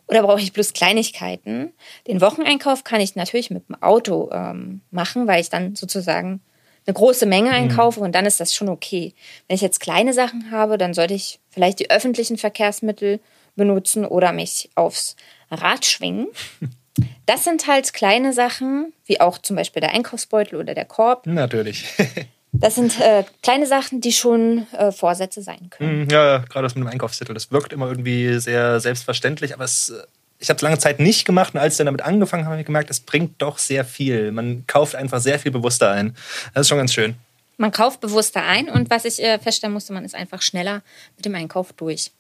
oder 0.09 0.23
brauche 0.23 0.41
ich 0.41 0.53
bloß 0.53 0.73
Kleinigkeiten? 0.73 1.73
Den 2.07 2.21
Wocheneinkauf 2.21 2.83
kann 2.83 3.01
ich 3.01 3.15
natürlich 3.15 3.51
mit 3.51 3.69
dem 3.69 3.81
Auto 3.83 4.31
ähm, 4.33 4.81
machen, 4.91 5.29
weil 5.29 5.41
ich 5.41 5.51
dann 5.51 5.77
sozusagen 5.77 6.41
eine 6.87 6.95
große 6.95 7.27
Menge 7.27 7.51
mhm. 7.51 7.55
einkaufe 7.55 8.01
und 8.01 8.15
dann 8.15 8.27
ist 8.27 8.41
das 8.41 8.55
schon 8.55 8.71
okay. 8.71 9.15
Wenn 9.47 9.55
ich 9.55 9.61
jetzt 9.61 9.81
kleine 9.81 10.15
Sachen 10.15 10.51
habe, 10.51 10.79
dann 10.79 10.95
sollte 10.95 11.15
ich 11.15 11.39
vielleicht 11.51 11.79
die 11.79 11.91
öffentlichen 11.91 12.39
Verkehrsmittel 12.39 13.21
benutzen 13.55 14.07
oder 14.07 14.33
mich 14.33 14.71
aufs 14.75 15.15
Rad 15.51 15.85
schwingen. 15.85 16.29
Das 17.27 17.45
sind 17.45 17.67
halt 17.67 17.93
kleine 17.93 18.33
Sachen, 18.33 18.93
wie 19.07 19.21
auch 19.21 19.39
zum 19.39 19.57
Beispiel 19.57 19.81
der 19.81 19.93
Einkaufsbeutel 19.93 20.59
oder 20.59 20.75
der 20.75 20.85
Korb. 20.85 21.27
Natürlich. 21.27 21.87
Das 22.55 22.75
sind 22.75 23.01
äh, 23.01 23.25
kleine 23.43 23.67
Sachen, 23.67 24.03
die 24.03 24.13
schon 24.13 24.67
äh, 24.73 24.93
Vorsätze 24.93 25.41
sein 25.41 25.71
können. 25.71 26.03
Mhm, 26.03 26.11
ja, 26.11 26.39
gerade 26.39 26.65
das 26.65 26.75
mit 26.75 26.85
dem 26.85 26.89
Einkaufszettel. 26.89 27.33
Das 27.35 27.51
wirkt 27.51 27.73
immer 27.73 27.89
irgendwie 27.89 28.39
sehr 28.41 28.79
selbstverständlich, 28.79 29.55
aber 29.55 29.65
es, 29.65 29.89
äh, 29.89 30.03
ich 30.39 30.51
habe 30.51 30.57
es 30.57 30.63
lange 30.63 30.79
Zeit 30.79 31.01
nicht 31.01 31.25
gemacht 31.25 31.55
und 31.55 31.61
als 31.61 31.75
ich 31.75 31.79
dann 31.79 31.87
damit 31.87 32.03
angefangen 32.03 32.45
habe, 32.45 32.53
habe 32.53 32.61
ich 32.61 32.67
gemerkt, 32.67 32.91
es 32.91 33.01
bringt 33.01 33.41
doch 33.41 33.57
sehr 33.57 33.87
viel. 33.87 34.33
Man 34.33 34.67
kauft 34.67 34.95
einfach 34.95 35.21
sehr 35.21 35.39
viel 35.39 35.51
bewusster 35.51 35.91
ein. 35.93 36.15
Das 36.53 36.63
ist 36.63 36.69
schon 36.69 36.79
ganz 36.79 36.93
schön. 36.93 37.15
Man 37.57 37.73
kauft 37.73 38.01
bewusster 38.01 38.43
ein 38.43 38.69
und 38.69 38.91
was 38.91 39.07
ich 39.07 39.23
äh, 39.23 39.39
feststellen 39.39 39.73
musste, 39.73 39.95
man 39.95 40.05
ist 40.05 40.15
einfach 40.15 40.43
schneller 40.43 40.83
mit 41.17 41.25
dem 41.25 41.35
Einkauf 41.35 41.73
durch. 41.73 42.11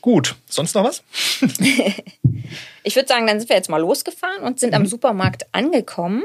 Gut, 0.00 0.36
sonst 0.48 0.74
noch 0.74 0.84
was? 0.84 1.02
ich 2.82 2.96
würde 2.96 3.08
sagen, 3.08 3.26
dann 3.26 3.38
sind 3.38 3.48
wir 3.48 3.56
jetzt 3.56 3.70
mal 3.70 3.80
losgefahren 3.80 4.42
und 4.42 4.60
sind 4.60 4.70
mhm. 4.70 4.76
am 4.76 4.86
Supermarkt 4.86 5.46
angekommen. 5.52 6.22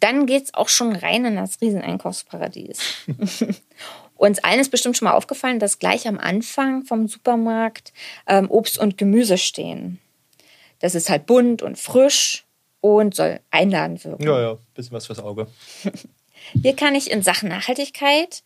Dann 0.00 0.26
geht 0.26 0.44
es 0.44 0.54
auch 0.54 0.68
schon 0.68 0.94
rein 0.94 1.24
in 1.24 1.36
das 1.36 1.60
Rieseneinkaufsparadies. 1.60 2.78
Uns 4.16 4.38
allen 4.44 4.60
ist 4.60 4.70
bestimmt 4.70 4.96
schon 4.96 5.06
mal 5.06 5.14
aufgefallen, 5.14 5.58
dass 5.58 5.78
gleich 5.78 6.06
am 6.06 6.18
Anfang 6.18 6.84
vom 6.84 7.08
Supermarkt 7.08 7.92
ähm, 8.26 8.50
Obst 8.50 8.78
und 8.78 8.96
Gemüse 8.96 9.38
stehen. 9.38 9.98
Das 10.78 10.94
ist 10.94 11.10
halt 11.10 11.26
bunt 11.26 11.62
und 11.62 11.78
frisch 11.78 12.44
und 12.80 13.14
soll 13.14 13.40
einladend 13.50 14.04
wirken. 14.04 14.22
Ja, 14.22 14.40
ja, 14.40 14.58
bisschen 14.74 14.92
was 14.92 15.06
fürs 15.06 15.18
Auge. 15.18 15.46
Hier 16.62 16.76
kann 16.76 16.94
ich 16.94 17.10
in 17.10 17.22
Sachen 17.22 17.48
Nachhaltigkeit 17.48 18.42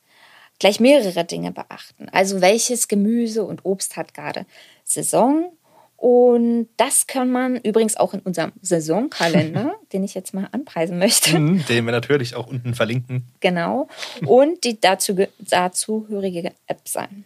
gleich 0.58 0.80
mehrere 0.80 1.24
Dinge 1.24 1.52
beachten. 1.52 2.08
Also 2.10 2.40
welches 2.40 2.88
Gemüse 2.88 3.44
und 3.44 3.64
Obst 3.64 3.96
hat 3.96 4.14
gerade 4.14 4.46
Saison 4.84 5.52
und 5.98 6.68
das 6.76 7.08
kann 7.08 7.28
man 7.28 7.56
übrigens 7.56 7.96
auch 7.96 8.14
in 8.14 8.20
unserem 8.20 8.52
Saisonkalender, 8.62 9.74
den 9.92 10.04
ich 10.04 10.14
jetzt 10.14 10.32
mal 10.32 10.48
anpreisen 10.52 10.96
möchte. 10.96 11.36
Mhm, 11.36 11.64
den 11.66 11.84
wir 11.86 11.92
natürlich 11.92 12.36
auch 12.36 12.46
unten 12.46 12.74
verlinken. 12.74 13.24
Genau. 13.40 13.88
Und 14.24 14.62
die 14.62 14.80
dazu, 14.80 15.16
dazuhörige 15.40 16.52
App 16.68 16.82
sein. 16.86 17.24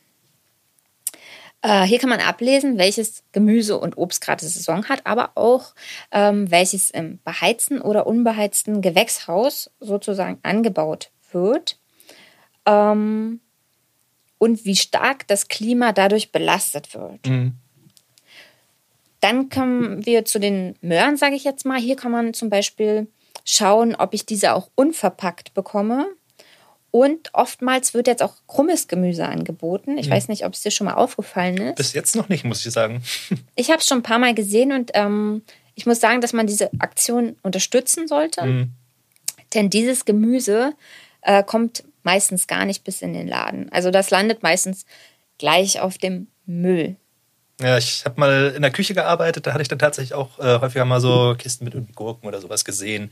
Äh, 1.60 1.82
hier 1.82 1.98
kann 1.98 2.08
man 2.08 2.20
ablesen, 2.20 2.78
welches 2.78 3.24
Gemüse 3.32 3.78
und 3.78 3.98
Obst 3.98 4.22
gerade 4.22 4.42
Saison 4.42 4.86
hat, 4.86 5.04
aber 5.04 5.32
auch 5.34 5.74
ähm, 6.10 6.50
welches 6.50 6.90
im 6.90 7.20
beheizten 7.24 7.78
oder 7.78 8.06
unbeheizten 8.06 8.80
Gewächshaus 8.80 9.70
sozusagen 9.80 10.38
angebaut 10.42 11.10
wird. 11.30 11.78
Ähm, 12.66 13.40
und 14.38 14.64
wie 14.64 14.76
stark 14.76 15.26
das 15.28 15.48
Klima 15.48 15.92
dadurch 15.92 16.32
belastet 16.32 16.94
wird. 16.94 17.26
Mhm. 17.26 17.54
Dann 19.20 19.48
kommen 19.48 20.04
wir 20.04 20.24
zu 20.24 20.40
den 20.40 20.74
Möhren, 20.80 21.16
sage 21.16 21.36
ich 21.36 21.44
jetzt 21.44 21.64
mal. 21.64 21.78
Hier 21.78 21.94
kann 21.94 22.10
man 22.10 22.34
zum 22.34 22.50
Beispiel 22.50 23.06
schauen, 23.44 23.94
ob 23.94 24.14
ich 24.14 24.26
diese 24.26 24.54
auch 24.54 24.68
unverpackt 24.74 25.54
bekomme. 25.54 26.08
Und 26.90 27.30
oftmals 27.32 27.94
wird 27.94 28.06
jetzt 28.08 28.22
auch 28.22 28.34
krummes 28.48 28.88
Gemüse 28.88 29.26
angeboten. 29.26 29.96
Ich 29.96 30.08
mhm. 30.08 30.12
weiß 30.12 30.28
nicht, 30.28 30.44
ob 30.44 30.54
es 30.54 30.62
dir 30.62 30.70
schon 30.70 30.86
mal 30.86 30.94
aufgefallen 30.94 31.56
ist. 31.58 31.76
Bis 31.76 31.92
jetzt 31.92 32.16
noch 32.16 32.28
nicht, 32.28 32.44
muss 32.44 32.66
ich 32.66 32.72
sagen. 32.72 33.02
ich 33.54 33.70
habe 33.70 33.78
es 33.78 33.86
schon 33.86 33.98
ein 33.98 34.02
paar 34.02 34.18
Mal 34.18 34.34
gesehen 34.34 34.72
und 34.72 34.90
ähm, 34.94 35.42
ich 35.74 35.86
muss 35.86 36.00
sagen, 36.00 36.20
dass 36.20 36.32
man 36.32 36.46
diese 36.46 36.70
Aktion 36.80 37.36
unterstützen 37.42 38.08
sollte. 38.08 38.44
Mhm. 38.44 38.70
Denn 39.54 39.70
dieses 39.70 40.04
Gemüse 40.04 40.74
äh, 41.22 41.42
kommt 41.42 41.84
meistens 42.02 42.46
gar 42.46 42.64
nicht 42.64 42.84
bis 42.84 43.02
in 43.02 43.12
den 43.12 43.28
Laden. 43.28 43.70
Also 43.72 43.90
das 43.90 44.10
landet 44.10 44.42
meistens 44.42 44.86
gleich 45.38 45.80
auf 45.80 45.98
dem 45.98 46.28
Müll. 46.46 46.96
Ja, 47.60 47.78
ich 47.78 48.04
habe 48.04 48.18
mal 48.18 48.52
in 48.56 48.62
der 48.62 48.70
Küche 48.70 48.94
gearbeitet, 48.94 49.46
da 49.46 49.52
hatte 49.52 49.62
ich 49.62 49.68
dann 49.68 49.78
tatsächlich 49.78 50.14
auch 50.14 50.38
äh, 50.38 50.58
häufiger 50.60 50.84
mal 50.84 51.00
so 51.00 51.34
Kisten 51.38 51.64
mit 51.64 51.74
irgendwie 51.74 51.92
Gurken 51.92 52.26
oder 52.26 52.40
sowas 52.40 52.64
gesehen, 52.64 53.10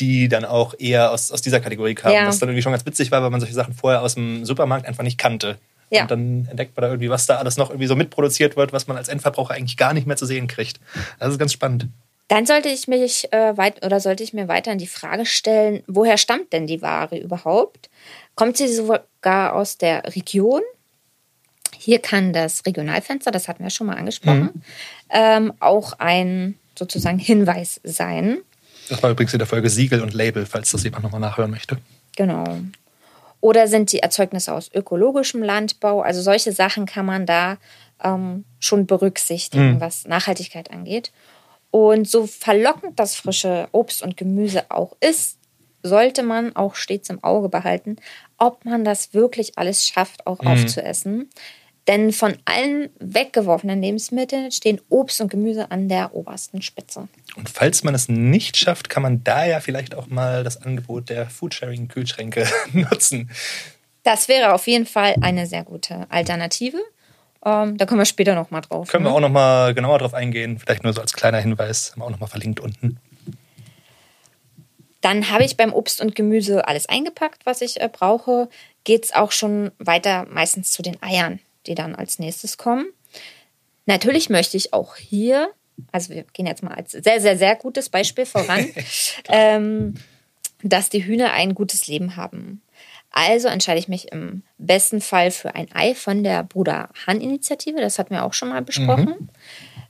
die 0.00 0.28
dann 0.28 0.44
auch 0.44 0.74
eher 0.78 1.10
aus, 1.10 1.32
aus 1.32 1.42
dieser 1.42 1.60
Kategorie 1.60 1.94
kamen. 1.94 2.14
Ja. 2.14 2.26
Was 2.26 2.38
dann 2.38 2.48
irgendwie 2.48 2.62
schon 2.62 2.72
ganz 2.72 2.84
witzig 2.84 3.10
war, 3.10 3.22
weil 3.22 3.30
man 3.30 3.40
solche 3.40 3.54
Sachen 3.54 3.74
vorher 3.74 4.02
aus 4.02 4.14
dem 4.14 4.44
Supermarkt 4.44 4.86
einfach 4.86 5.04
nicht 5.04 5.18
kannte. 5.18 5.58
Ja. 5.90 6.02
Und 6.02 6.10
dann 6.10 6.46
entdeckt 6.50 6.76
man 6.76 6.82
da 6.82 6.88
irgendwie, 6.88 7.08
was 7.08 7.26
da 7.26 7.36
alles 7.36 7.56
noch 7.56 7.70
irgendwie 7.70 7.86
so 7.86 7.96
mitproduziert 7.96 8.56
wird, 8.56 8.72
was 8.72 8.86
man 8.86 8.96
als 8.96 9.08
Endverbraucher 9.08 9.54
eigentlich 9.54 9.76
gar 9.76 9.94
nicht 9.94 10.06
mehr 10.06 10.16
zu 10.16 10.26
sehen 10.26 10.46
kriegt. 10.46 10.80
Das 11.18 11.32
ist 11.32 11.38
ganz 11.38 11.52
spannend. 11.52 11.88
Dann 12.28 12.46
sollte 12.46 12.68
ich 12.68 12.88
mich 12.88 13.32
äh, 13.32 13.56
weit 13.56 13.84
oder 13.84 14.00
sollte 14.00 14.22
ich 14.22 14.32
mir 14.32 14.48
weiterhin 14.48 14.78
die 14.78 14.86
Frage 14.86 15.26
stellen, 15.26 15.82
woher 15.86 16.18
stammt 16.18 16.52
denn 16.52 16.66
die 16.66 16.82
Ware 16.82 17.18
überhaupt? 17.18 17.88
Kommt 18.34 18.56
sie 18.56 18.68
sogar 18.68 19.54
aus 19.54 19.78
der 19.78 20.14
Region 20.14 20.62
hier 21.78 22.00
kann 22.00 22.32
das 22.32 22.66
Regionalfenster, 22.66 23.30
das 23.30 23.48
hatten 23.48 23.62
wir 23.62 23.70
schon 23.70 23.86
mal 23.86 23.96
angesprochen, 23.96 24.50
mhm. 24.52 24.62
ähm, 25.10 25.52
auch 25.60 25.94
ein 25.98 26.58
sozusagen 26.76 27.18
Hinweis 27.18 27.80
sein. 27.84 28.38
Das 28.88 29.02
war 29.02 29.10
übrigens 29.10 29.32
in 29.32 29.38
der 29.38 29.46
Folge 29.46 29.70
Siegel 29.70 30.02
und 30.02 30.12
Label, 30.12 30.44
falls 30.44 30.70
das 30.70 30.82
jemand 30.84 31.04
nochmal 31.04 31.20
nachhören 31.20 31.50
möchte. 31.50 31.78
Genau. 32.16 32.44
Oder 33.40 33.68
sind 33.68 33.92
die 33.92 34.00
Erzeugnisse 34.00 34.52
aus 34.52 34.70
ökologischem 34.74 35.42
Landbau? 35.42 36.02
Also 36.02 36.20
solche 36.20 36.52
Sachen 36.52 36.86
kann 36.86 37.06
man 37.06 37.26
da 37.26 37.58
ähm, 38.02 38.44
schon 38.58 38.86
berücksichtigen, 38.86 39.74
mhm. 39.74 39.80
was 39.80 40.06
Nachhaltigkeit 40.06 40.70
angeht. 40.70 41.12
Und 41.70 42.08
so 42.08 42.26
verlockend 42.26 42.98
das 42.98 43.14
frische 43.14 43.68
Obst 43.72 44.02
und 44.02 44.16
Gemüse 44.16 44.70
auch 44.70 44.96
ist, 45.00 45.38
sollte 45.82 46.22
man 46.22 46.56
auch 46.56 46.74
stets 46.74 47.10
im 47.10 47.22
Auge 47.22 47.48
behalten, 47.48 47.96
ob 48.36 48.64
man 48.64 48.84
das 48.84 49.14
wirklich 49.14 49.58
alles 49.58 49.86
schafft, 49.86 50.26
auch 50.26 50.40
mhm. 50.42 50.48
aufzuessen. 50.48 51.30
Denn 51.86 52.12
von 52.12 52.36
allen 52.44 52.90
weggeworfenen 52.98 53.80
Lebensmitteln 53.80 54.52
stehen 54.52 54.78
Obst 54.90 55.22
und 55.22 55.30
Gemüse 55.30 55.70
an 55.70 55.88
der 55.88 56.14
obersten 56.14 56.60
Spitze. 56.60 57.08
Und 57.34 57.48
falls 57.48 57.82
man 57.82 57.94
es 57.94 58.10
nicht 58.10 58.58
schafft, 58.58 58.90
kann 58.90 59.02
man 59.02 59.24
da 59.24 59.46
ja 59.46 59.60
vielleicht 59.60 59.94
auch 59.94 60.08
mal 60.08 60.44
das 60.44 60.60
Angebot 60.60 61.08
der 61.08 61.30
Foodsharing-Kühlschränke 61.30 62.46
nutzen. 62.72 63.30
Das 64.02 64.28
wäre 64.28 64.52
auf 64.52 64.66
jeden 64.66 64.86
Fall 64.86 65.16
eine 65.22 65.46
sehr 65.46 65.64
gute 65.64 66.06
Alternative. 66.10 66.78
Ähm, 67.48 67.76
da 67.76 67.86
kommen 67.86 68.00
wir 68.00 68.06
später 68.06 68.34
noch 68.34 68.50
mal 68.50 68.60
drauf. 68.60 68.88
Können 68.88 69.04
ne? 69.04 69.10
wir 69.10 69.14
auch 69.14 69.20
noch 69.20 69.28
mal 69.30 69.74
genauer 69.74 69.98
drauf 69.98 70.14
eingehen. 70.14 70.58
Vielleicht 70.58 70.84
nur 70.84 70.92
so 70.92 71.00
als 71.00 71.12
kleiner 71.12 71.38
Hinweis. 71.38 71.92
Haben 71.92 72.00
wir 72.00 72.06
auch 72.06 72.10
noch 72.10 72.20
mal 72.20 72.26
verlinkt 72.26 72.60
unten. 72.60 72.98
Dann 75.00 75.30
habe 75.30 75.44
ich 75.44 75.56
beim 75.56 75.72
Obst 75.72 76.00
und 76.00 76.16
Gemüse 76.16 76.66
alles 76.66 76.88
eingepackt, 76.88 77.46
was 77.46 77.60
ich 77.60 77.80
äh, 77.80 77.88
brauche. 77.90 78.48
Geht 78.84 79.04
es 79.04 79.14
auch 79.14 79.32
schon 79.32 79.70
weiter 79.78 80.26
meistens 80.28 80.72
zu 80.72 80.82
den 80.82 81.00
Eiern 81.02 81.40
die 81.68 81.74
dann 81.74 81.94
als 81.94 82.18
nächstes 82.18 82.56
kommen. 82.56 82.86
Natürlich 83.86 84.28
möchte 84.28 84.56
ich 84.56 84.72
auch 84.72 84.96
hier, 84.96 85.50
also 85.92 86.12
wir 86.12 86.24
gehen 86.32 86.46
jetzt 86.46 86.62
mal 86.62 86.74
als 86.74 86.92
sehr, 86.92 87.20
sehr, 87.20 87.38
sehr 87.38 87.54
gutes 87.56 87.88
Beispiel 87.88 88.26
voran, 88.26 88.68
ähm, 89.28 89.94
dass 90.62 90.90
die 90.90 91.04
Hühner 91.04 91.32
ein 91.32 91.54
gutes 91.54 91.86
Leben 91.86 92.16
haben. 92.16 92.62
Also 93.18 93.48
entscheide 93.48 93.80
ich 93.80 93.88
mich 93.88 94.12
im 94.12 94.44
besten 94.58 95.00
Fall 95.00 95.32
für 95.32 95.56
ein 95.56 95.66
Ei 95.74 95.96
von 95.96 96.22
der 96.22 96.44
Bruder 96.44 96.88
Hahn-Initiative. 97.04 97.80
Das 97.80 97.98
hatten 97.98 98.14
wir 98.14 98.24
auch 98.24 98.32
schon 98.32 98.48
mal 98.48 98.62
besprochen. 98.62 99.16
Mhm. 99.18 99.28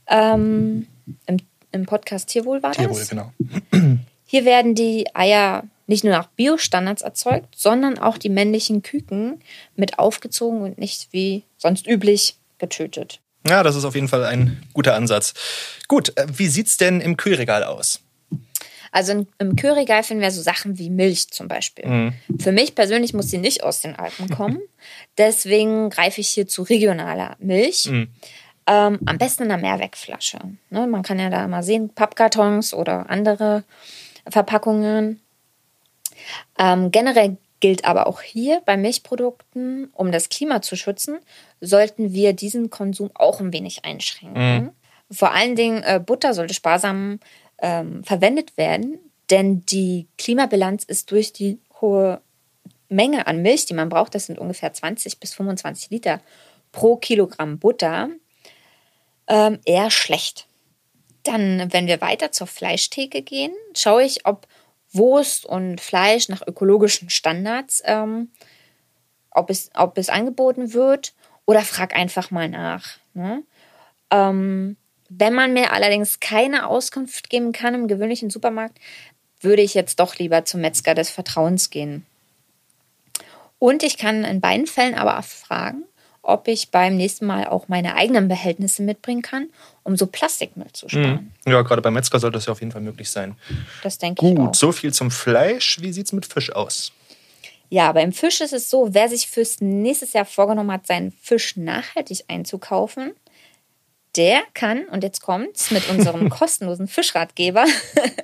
Ähm, 0.07 0.87
im, 1.27 1.37
im, 1.71 1.85
Podcast 1.85 2.29
Tierwohl 2.29 2.63
war 2.63 2.71
Tierwohl, 2.71 2.97
das. 2.97 3.09
Tierwohl, 3.09 3.31
genau. 3.71 3.97
Hier 4.25 4.45
werden 4.45 4.73
die 4.73 5.05
Eier 5.13 5.63
nicht 5.85 6.03
nur 6.03 6.13
nach 6.13 6.25
Biostandards 6.29 7.03
erzeugt, 7.03 7.55
sondern 7.55 7.99
auch 7.99 8.17
die 8.17 8.29
männlichen 8.29 8.81
Küken 8.81 9.39
mit 9.75 9.99
aufgezogen 9.99 10.63
und 10.63 10.79
nicht 10.79 11.09
wie 11.11 11.43
sonst 11.57 11.85
üblich 11.85 12.35
getötet. 12.57 13.19
Ja, 13.47 13.61
das 13.61 13.75
ist 13.75 13.85
auf 13.85 13.93
jeden 13.93 14.07
Fall 14.07 14.25
ein 14.25 14.63
guter 14.73 14.95
Ansatz. 14.95 15.35
Gut, 15.87 16.17
äh, 16.17 16.25
wie 16.35 16.47
sieht 16.47 16.65
es 16.65 16.77
denn 16.77 16.99
im 16.99 17.15
Kühlregal 17.15 17.63
aus? 17.63 18.01
Also 18.91 19.25
im 19.37 19.55
Kühlregal 19.55 20.03
finden 20.03 20.23
wir 20.23 20.31
so 20.31 20.41
Sachen 20.41 20.77
wie 20.77 20.89
Milch 20.89 21.29
zum 21.29 21.47
Beispiel. 21.47 21.87
Mhm. 21.87 22.13
Für 22.39 22.51
mich 22.51 22.75
persönlich 22.75 23.13
muss 23.13 23.29
sie 23.29 23.37
nicht 23.37 23.63
aus 23.63 23.81
den 23.81 23.95
Alpen 23.95 24.29
kommen. 24.35 24.59
Deswegen 25.17 25.89
greife 25.89 26.21
ich 26.21 26.29
hier 26.29 26.47
zu 26.47 26.63
regionaler 26.63 27.35
Milch. 27.39 27.85
Mhm. 27.89 28.09
Ähm, 28.67 28.99
am 29.05 29.17
besten 29.17 29.43
in 29.43 29.51
einer 29.51 29.61
Mehrwegflasche. 29.61 30.39
Ne, 30.69 30.85
man 30.85 31.01
kann 31.01 31.19
ja 31.19 31.29
da 31.29 31.47
mal 31.47 31.63
sehen, 31.63 31.89
Pappkartons 31.89 32.73
oder 32.73 33.09
andere 33.09 33.63
Verpackungen. 34.27 35.19
Ähm, 36.57 36.91
generell 36.91 37.37
gilt 37.59 37.85
aber 37.85 38.07
auch 38.07 38.21
hier 38.21 38.61
bei 38.65 38.77
Milchprodukten, 38.77 39.91
um 39.93 40.11
das 40.11 40.29
Klima 40.29 40.61
zu 40.61 40.75
schützen, 40.75 41.19
sollten 41.61 42.13
wir 42.13 42.33
diesen 42.33 42.69
Konsum 42.69 43.09
auch 43.15 43.39
ein 43.39 43.51
wenig 43.53 43.85
einschränken. 43.85 44.63
Mhm. 44.63 44.69
Vor 45.11 45.33
allen 45.33 45.55
Dingen 45.55 45.83
äh, 45.83 45.99
Butter 45.99 46.33
sollte 46.33 46.53
sparsam 46.53 47.19
ähm, 47.61 48.03
verwendet 48.03 48.57
werden, 48.57 48.99
denn 49.29 49.65
die 49.65 50.07
Klimabilanz 50.17 50.83
ist 50.83 51.11
durch 51.11 51.33
die 51.33 51.59
hohe 51.81 52.21
Menge 52.89 53.27
an 53.27 53.41
Milch, 53.41 53.65
die 53.65 53.73
man 53.73 53.89
braucht, 53.89 54.15
das 54.15 54.25
sind 54.25 54.39
ungefähr 54.39 54.73
20 54.73 55.19
bis 55.19 55.33
25 55.35 55.91
Liter 55.91 56.21
pro 56.71 56.95
Kilogramm 56.97 57.59
Butter, 57.59 58.09
ähm, 59.27 59.59
eher 59.65 59.91
schlecht. 59.91 60.47
Dann, 61.23 61.71
wenn 61.71 61.87
wir 61.87 62.01
weiter 62.01 62.31
zur 62.31 62.47
Fleischtheke 62.47 63.21
gehen, 63.21 63.51
schaue 63.75 64.03
ich, 64.03 64.25
ob 64.25 64.47
Wurst 64.91 65.45
und 65.45 65.79
Fleisch 65.79 66.29
nach 66.29 66.45
ökologischen 66.45 67.09
Standards, 67.09 67.83
ähm, 67.85 68.31
ob, 69.29 69.49
es, 69.51 69.69
ob 69.75 69.97
es 69.97 70.09
angeboten 70.09 70.73
wird 70.73 71.13
oder 71.45 71.61
frag 71.61 71.95
einfach 71.95 72.31
mal 72.31 72.49
nach. 72.49 72.97
Ne? 73.13 73.43
Ähm, 74.09 74.77
wenn 75.09 75.33
man 75.33 75.53
mir 75.53 75.73
allerdings 75.73 76.19
keine 76.19 76.67
Auskunft 76.67 77.29
geben 77.29 77.51
kann 77.51 77.73
im 77.73 77.87
gewöhnlichen 77.87 78.29
Supermarkt, 78.29 78.77
würde 79.41 79.61
ich 79.61 79.73
jetzt 79.73 79.99
doch 79.99 80.15
lieber 80.17 80.45
zum 80.45 80.61
Metzger 80.61 80.93
des 80.93 81.09
Vertrauens 81.09 81.69
gehen. 81.69 82.05
Und 83.57 83.83
ich 83.83 83.97
kann 83.97 84.23
in 84.23 84.39
beiden 84.39 84.67
Fällen 84.67 84.95
aber 84.95 85.19
auch 85.19 85.23
fragen, 85.23 85.83
ob 86.21 86.47
ich 86.47 86.69
beim 86.69 86.95
nächsten 86.95 87.25
Mal 87.25 87.47
auch 87.47 87.67
meine 87.67 87.95
eigenen 87.95 88.27
Behältnisse 88.27 88.83
mitbringen 88.83 89.21
kann, 89.21 89.49
um 89.83 89.97
so 89.97 90.05
Plastikmüll 90.05 90.71
zu 90.71 90.87
sparen. 90.87 91.33
Mhm. 91.45 91.51
Ja, 91.51 91.61
gerade 91.61 91.81
beim 91.81 91.93
Metzger 91.93 92.19
sollte 92.19 92.37
das 92.37 92.45
ja 92.45 92.51
auf 92.51 92.59
jeden 92.59 92.71
Fall 92.71 92.81
möglich 92.81 93.09
sein. 93.09 93.35
Das 93.83 93.97
denke 93.97 94.25
ich 94.25 94.33
auch. 94.33 94.45
Gut, 94.45 94.55
so 94.55 94.71
viel 94.71 94.93
zum 94.93 95.11
Fleisch. 95.11 95.79
Wie 95.81 95.91
sieht 95.91 96.05
es 96.05 96.13
mit 96.13 96.25
Fisch 96.25 96.51
aus? 96.51 96.91
Ja, 97.69 97.91
beim 97.91 98.11
Fisch 98.13 98.41
ist 98.41 98.53
es 98.53 98.69
so, 98.69 98.93
wer 98.93 99.09
sich 99.09 99.27
fürs 99.27 99.61
nächstes 99.61 100.13
Jahr 100.13 100.25
vorgenommen 100.25 100.71
hat, 100.71 100.87
seinen 100.87 101.11
Fisch 101.11 101.55
nachhaltig 101.55 102.23
einzukaufen, 102.27 103.13
der 104.19 104.41
kann, 104.53 104.83
und 104.91 105.01
jetzt 105.01 105.21
kommt's, 105.21 105.71
mit 105.71 105.89
unserem 105.89 106.29
kostenlosen 106.29 106.89
Fischratgeber 106.89 107.65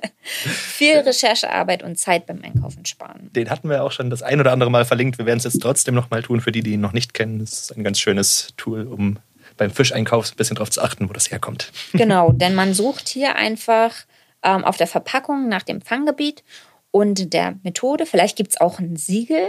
viel 0.20 0.98
Recherchearbeit 0.98 1.82
und 1.82 1.98
Zeit 1.98 2.26
beim 2.26 2.42
Einkaufen 2.44 2.84
sparen. 2.84 3.30
Den 3.32 3.48
hatten 3.48 3.70
wir 3.70 3.82
auch 3.82 3.92
schon 3.92 4.10
das 4.10 4.22
ein 4.22 4.38
oder 4.38 4.52
andere 4.52 4.70
Mal 4.70 4.84
verlinkt. 4.84 5.16
Wir 5.16 5.24
werden 5.24 5.38
es 5.38 5.44
jetzt 5.44 5.62
trotzdem 5.62 5.94
noch 5.94 6.10
mal 6.10 6.22
tun 6.22 6.42
für 6.42 6.52
die, 6.52 6.62
die 6.62 6.74
ihn 6.74 6.82
noch 6.82 6.92
nicht 6.92 7.14
kennen. 7.14 7.38
Das 7.38 7.52
ist 7.52 7.76
ein 7.76 7.82
ganz 7.82 7.98
schönes 7.98 8.52
Tool, 8.58 8.86
um 8.86 9.18
beim 9.56 9.70
Fischeinkauf 9.70 10.30
ein 10.30 10.36
bisschen 10.36 10.56
darauf 10.56 10.70
zu 10.70 10.82
achten, 10.82 11.08
wo 11.08 11.14
das 11.14 11.30
herkommt. 11.30 11.72
Genau, 11.92 12.30
denn 12.30 12.54
man 12.54 12.74
sucht 12.74 13.08
hier 13.08 13.36
einfach 13.36 13.94
ähm, 14.42 14.64
auf 14.64 14.76
der 14.76 14.86
Verpackung 14.86 15.48
nach 15.48 15.62
dem 15.62 15.80
Fanggebiet 15.80 16.44
und 16.90 17.32
der 17.32 17.54
Methode. 17.62 18.04
Vielleicht 18.04 18.36
gibt 18.36 18.50
es 18.50 18.60
auch 18.60 18.78
ein 18.78 18.96
Siegel. 18.96 19.48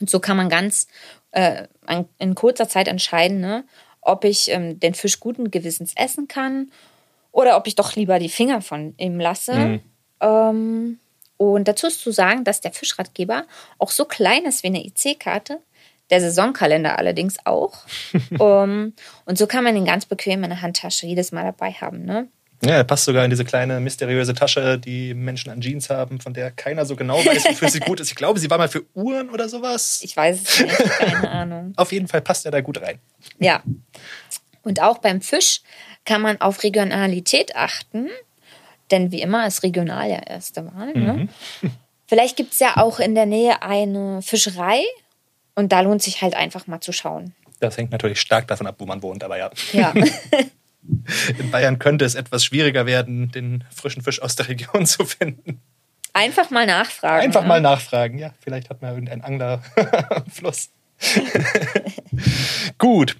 Und 0.00 0.08
so 0.08 0.20
kann 0.20 0.36
man 0.36 0.48
ganz 0.48 0.86
äh, 1.32 1.66
in 2.18 2.36
kurzer 2.36 2.68
Zeit 2.68 2.86
entscheiden, 2.86 3.40
ne, 3.40 3.64
ob 4.02 4.24
ich 4.24 4.50
ähm, 4.50 4.78
den 4.78 4.94
Fisch 4.94 5.20
guten 5.20 5.50
Gewissens 5.50 5.94
essen 5.96 6.28
kann 6.28 6.70
oder 7.30 7.56
ob 7.56 7.66
ich 7.66 7.74
doch 7.74 7.96
lieber 7.96 8.18
die 8.18 8.28
Finger 8.28 8.60
von 8.60 8.94
ihm 8.98 9.18
lasse. 9.18 9.54
Mhm. 9.54 9.80
Ähm, 10.20 10.98
und 11.38 11.66
dazu 11.66 11.86
ist 11.86 12.00
zu 12.00 12.12
sagen, 12.12 12.44
dass 12.44 12.60
der 12.60 12.72
Fischratgeber 12.72 13.44
auch 13.78 13.90
so 13.90 14.04
klein 14.04 14.44
ist 14.44 14.62
wie 14.62 14.68
eine 14.68 14.84
IC-Karte, 14.84 15.60
der 16.10 16.20
Saisonkalender 16.20 16.98
allerdings 16.98 17.36
auch. 17.44 17.78
um, 18.38 18.92
und 19.24 19.38
so 19.38 19.46
kann 19.46 19.64
man 19.64 19.76
ihn 19.76 19.84
ganz 19.84 20.06
bequem 20.06 20.44
in 20.44 20.50
der 20.50 20.62
Handtasche 20.62 21.06
jedes 21.06 21.32
Mal 21.32 21.44
dabei 21.44 21.72
haben. 21.72 22.04
Ne? 22.04 22.28
Ja, 22.64 22.76
er 22.76 22.84
passt 22.84 23.06
sogar 23.06 23.24
in 23.24 23.30
diese 23.30 23.44
kleine 23.44 23.80
mysteriöse 23.80 24.34
Tasche, 24.34 24.78
die 24.78 25.14
Menschen 25.14 25.50
an 25.50 25.60
Jeans 25.60 25.90
haben, 25.90 26.20
von 26.20 26.32
der 26.32 26.52
keiner 26.52 26.86
so 26.86 26.94
genau 26.94 27.18
weiß, 27.24 27.44
wofür 27.46 27.68
sie 27.68 27.80
gut 27.80 27.98
ist. 27.98 28.10
Ich 28.10 28.14
glaube, 28.14 28.38
sie 28.38 28.48
war 28.50 28.58
mal 28.58 28.68
für 28.68 28.84
Uhren 28.94 29.30
oder 29.30 29.48
sowas. 29.48 30.00
Ich 30.04 30.16
weiß 30.16 30.42
es 30.42 30.60
nicht, 30.60 30.78
keine 30.98 31.30
Ahnung. 31.30 31.72
Auf 31.76 31.90
jeden 31.90 32.06
Fall 32.06 32.20
passt 32.20 32.44
er 32.44 32.52
da 32.52 32.60
gut 32.60 32.80
rein. 32.80 33.00
Ja. 33.40 33.62
Und 34.62 34.80
auch 34.80 34.98
beim 34.98 35.20
Fisch 35.20 35.62
kann 36.04 36.22
man 36.22 36.40
auf 36.40 36.62
Regionalität 36.62 37.56
achten, 37.56 38.08
denn 38.92 39.10
wie 39.10 39.22
immer 39.22 39.44
ist 39.46 39.64
regional 39.64 40.08
ja 40.08 40.18
erste 40.18 40.64
Wahl. 40.72 40.92
Ne? 40.92 41.28
Mhm. 41.62 41.70
Vielleicht 42.06 42.36
gibt 42.36 42.52
es 42.52 42.60
ja 42.60 42.76
auch 42.76 43.00
in 43.00 43.16
der 43.16 43.26
Nähe 43.26 43.62
eine 43.62 44.22
Fischerei 44.22 44.84
und 45.56 45.72
da 45.72 45.80
lohnt 45.80 46.02
sich 46.02 46.22
halt 46.22 46.34
einfach 46.34 46.68
mal 46.68 46.80
zu 46.80 46.92
schauen. 46.92 47.34
Das 47.58 47.76
hängt 47.76 47.90
natürlich 47.90 48.20
stark 48.20 48.46
davon 48.46 48.66
ab, 48.66 48.76
wo 48.78 48.86
man 48.86 49.02
wohnt, 49.02 49.24
aber 49.24 49.38
ja. 49.38 49.50
Ja. 49.72 49.92
In 51.38 51.50
Bayern 51.50 51.78
könnte 51.78 52.04
es 52.04 52.14
etwas 52.14 52.44
schwieriger 52.44 52.86
werden, 52.86 53.30
den 53.30 53.64
frischen 53.74 54.02
Fisch 54.02 54.20
aus 54.20 54.36
der 54.36 54.48
Region 54.48 54.86
zu 54.86 55.04
finden. 55.04 55.60
Einfach 56.12 56.50
mal 56.50 56.66
nachfragen. 56.66 57.22
Einfach 57.22 57.42
ne? 57.42 57.48
mal 57.48 57.60
nachfragen, 57.60 58.18
ja. 58.18 58.34
Vielleicht 58.40 58.68
hat 58.68 58.82
man 58.82 58.92
irgendeinen 58.92 59.22
Angler 59.22 59.62
am 60.10 60.26
Fluss. 60.26 60.70
Gut. 62.78 63.16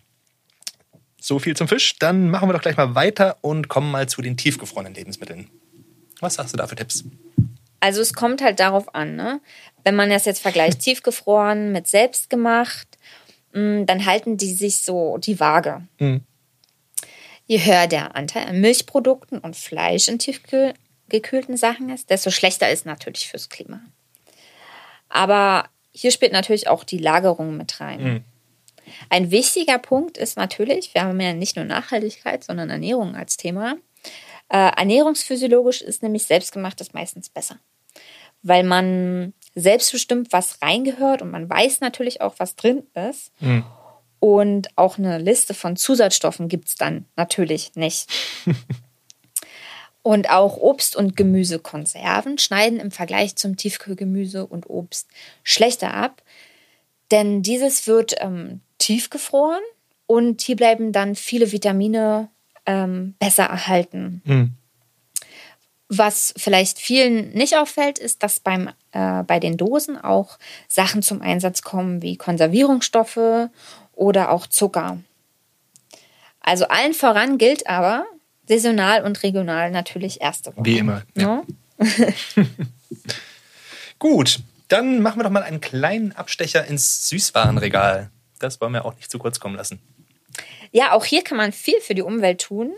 So 1.19 1.39
viel 1.39 1.57
zum 1.57 1.69
Fisch. 1.69 1.99
Dann 1.99 2.29
machen 2.29 2.49
wir 2.49 2.53
doch 2.53 2.61
gleich 2.61 2.77
mal 2.77 2.95
weiter 2.95 3.39
und 3.41 3.69
kommen 3.69 3.91
mal 3.91 4.09
zu 4.09 4.21
den 4.23 4.37
tiefgefrorenen 4.37 4.95
Lebensmitteln. 4.95 5.49
Was 6.21 6.39
hast 6.39 6.53
du 6.53 6.57
da 6.57 6.67
für 6.67 6.77
Tipps? 6.77 7.05
Also 7.81 8.01
es 8.01 8.13
kommt 8.13 8.43
halt 8.43 8.61
darauf 8.61 8.95
an, 8.95 9.17
ne? 9.17 9.41
Wenn 9.85 9.97
man 9.97 10.11
das 10.11 10.25
jetzt 10.25 10.41
vergleicht, 10.41 10.81
tiefgefroren 10.81 11.73
mit 11.73 11.89
selbstgemacht, 11.89 12.87
mm, 13.55 13.87
dann 13.87 14.05
halten 14.05 14.37
die 14.37 14.53
sich 14.53 14.83
so 14.83 15.19
die 15.19 15.41
Waage. 15.41 15.83
Mhm. 15.99 16.23
Je 17.47 17.65
höher 17.65 17.87
der 17.87 18.17
Anteil 18.17 18.47
an 18.47 18.61
Milchprodukten 18.61 19.39
und 19.39 19.57
Fleisch 19.57 20.09
in 20.09 20.19
tiefgekühlten 20.19 21.57
Sachen 21.57 21.91
ist, 21.91 22.11
desto 22.11 22.31
schlechter 22.31 22.71
ist 22.71 22.87
natürlich 22.87 23.29
fürs 23.29 23.49
Klima. 23.49 23.81
Aber 25.09 25.69
hier 25.93 26.11
spielt 26.11 26.33
natürlich 26.33 26.69
auch 26.69 26.85
die 26.85 26.99
Lagerung 26.99 27.57
mit 27.57 27.81
rein. 27.81 28.03
Mhm. 28.03 28.25
Ein 29.11 29.31
wichtiger 29.31 29.79
Punkt 29.79 30.19
ist 30.19 30.37
natürlich, 30.37 30.95
wir 30.95 31.03
haben 31.03 31.21
ja 31.21 31.33
nicht 31.35 31.57
nur 31.57 31.65
Nachhaltigkeit, 31.65 32.43
sondern 32.45 32.71
Ernährung 32.71 33.15
als 33.15 33.37
Thema. 33.37 33.77
Äh, 34.49 34.71
ernährungsphysiologisch 34.77 35.83
ist 35.83 36.03
nämlich 36.03 36.25
selbstgemachtes 36.25 36.93
meistens 36.93 37.29
besser, 37.29 37.59
weil 38.43 38.65
man 38.65 39.35
selbstbestimmt 39.55 40.33
was 40.33 40.61
reingehört 40.63 41.23
und 41.23 41.31
man 41.31 41.49
weiß 41.49 41.81
natürlich 41.81 42.21
auch, 42.21 42.35
was 42.39 42.57
drin 42.57 42.87
ist. 42.95 43.33
Mhm. 43.41 43.65
Und 44.23 44.69
auch 44.77 44.99
eine 44.99 45.19
Liste 45.19 45.53
von 45.53 45.75
Zusatzstoffen 45.75 46.47
gibt 46.47 46.69
es 46.69 46.77
dann 46.77 47.07
natürlich 47.17 47.73
nicht. 47.75 48.07
und 50.03 50.31
auch 50.31 50.59
Obst- 50.59 50.95
und 50.95 51.17
Gemüsekonserven 51.17 52.39
schneiden 52.39 52.79
im 52.79 52.93
Vergleich 52.93 53.35
zum 53.35 53.57
Tiefkühlgemüse 53.57 54.47
und 54.47 54.71
Obst 54.71 55.09
schlechter 55.43 55.93
ab, 55.93 56.23
denn 57.11 57.43
dieses 57.43 57.89
wird 57.89 58.15
ähm, 58.21 58.61
tiefgefroren 58.79 59.65
und 60.07 60.41
hier 60.41 60.55
bleiben 60.55 60.93
dann 60.93 61.17
viele 61.17 61.51
Vitamine 61.51 62.29
ähm, 62.65 63.17
besser 63.19 63.47
erhalten. 63.47 64.23
Mhm. 64.25 64.53
Was 65.89 66.33
vielleicht 66.37 66.79
vielen 66.79 67.33
nicht 67.33 67.57
auffällt, 67.57 67.99
ist, 67.99 68.23
dass 68.23 68.39
beim, 68.39 68.71
äh, 68.93 69.25
bei 69.25 69.41
den 69.41 69.57
Dosen 69.57 69.99
auch 69.99 70.39
Sachen 70.69 71.03
zum 71.03 71.23
Einsatz 71.23 71.63
kommen 71.63 72.03
wie 72.03 72.17
Konservierungsstoffe 72.17 73.51
oder 74.03 74.31
auch 74.31 74.47
Zucker. 74.49 74.99
Also 76.41 76.67
allen 76.67 76.93
voran 76.93 77.39
gilt 77.39 77.69
aber 77.69 78.05
saisonal 78.49 79.05
und 79.05 79.23
regional 79.23 79.71
natürlich 79.71 80.21
erste 80.21 80.55
Woche. 80.57 80.65
Wie 80.65 80.79
immer. 80.79 81.03
Ja. 81.17 81.45
Gut, 84.01 84.41
dann 84.67 85.01
machen 85.01 85.21
wir 85.21 85.25
doch 85.25 85.31
mal 85.31 85.45
einen 85.45 85.61
kleinen 85.61 86.13
Abstecher 86.13 86.67
ins 86.67 87.09
Süßwarenregal. 87.09 88.11
Das 88.41 88.61
wollen 88.61 88.73
wir 88.73 88.85
auch 88.85 88.97
nicht 88.97 89.11
zu 89.11 89.21
kurz 89.21 89.39
kommen 89.39 89.55
lassen. 89.55 89.81
Ja, 90.73 90.93
auch 90.93 91.05
hier 91.05 91.23
kann 91.23 91.37
man 91.37 91.53
viel 91.53 91.81
für 91.81 91.95
die 91.95 92.03
Umwelt 92.03 92.41
tun. 92.41 92.73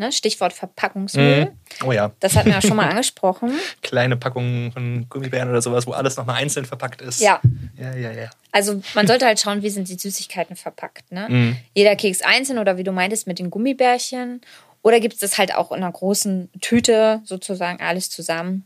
Ne? 0.00 0.12
Stichwort 0.12 0.54
Verpackungsmüll. 0.54 1.44
Mm. 1.44 1.84
Oh 1.84 1.92
ja. 1.92 2.10
Das 2.20 2.34
hatten 2.34 2.48
wir 2.48 2.54
ja 2.54 2.62
schon 2.62 2.76
mal 2.76 2.88
angesprochen. 2.90 3.52
Kleine 3.82 4.16
Packungen 4.16 4.72
von 4.72 5.06
Gummibären 5.10 5.50
oder 5.50 5.60
sowas, 5.60 5.86
wo 5.86 5.92
alles 5.92 6.16
nochmal 6.16 6.36
einzeln 6.36 6.64
verpackt 6.64 7.02
ist. 7.02 7.20
Ja. 7.20 7.38
Ja, 7.76 7.94
ja, 7.94 8.10
ja. 8.10 8.30
Also 8.50 8.82
man 8.94 9.06
sollte 9.06 9.26
halt 9.26 9.38
schauen, 9.38 9.62
wie 9.62 9.68
sind 9.68 9.88
die 9.88 9.98
Süßigkeiten 9.98 10.56
verpackt. 10.56 11.12
Ne? 11.12 11.28
Mm. 11.28 11.56
Jeder 11.74 11.96
Keks 11.96 12.22
einzeln 12.22 12.58
oder 12.58 12.78
wie 12.78 12.82
du 12.82 12.92
meintest 12.92 13.26
mit 13.26 13.38
den 13.38 13.50
Gummibärchen. 13.50 14.40
Oder 14.80 15.00
gibt 15.00 15.14
es 15.14 15.20
das 15.20 15.36
halt 15.36 15.54
auch 15.54 15.70
in 15.70 15.82
einer 15.82 15.92
großen 15.92 16.48
Tüte 16.62 17.20
sozusagen 17.24 17.82
alles 17.82 18.08
zusammen. 18.08 18.64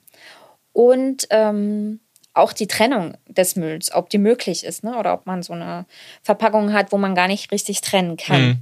Und 0.72 1.26
ähm, 1.30 1.98
auch 2.32 2.52
die 2.52 2.68
Trennung 2.68 3.16
des 3.26 3.56
Mülls, 3.56 3.92
ob 3.92 4.08
die 4.08 4.18
möglich 4.18 4.62
ist, 4.62 4.84
ne? 4.84 4.96
oder 4.96 5.14
ob 5.14 5.26
man 5.26 5.42
so 5.42 5.52
eine 5.52 5.86
Verpackung 6.22 6.72
hat, 6.72 6.92
wo 6.92 6.98
man 6.98 7.16
gar 7.16 7.26
nicht 7.26 7.50
richtig 7.50 7.80
trennen 7.80 8.16
kann. 8.16 8.42
Mm. 8.42 8.58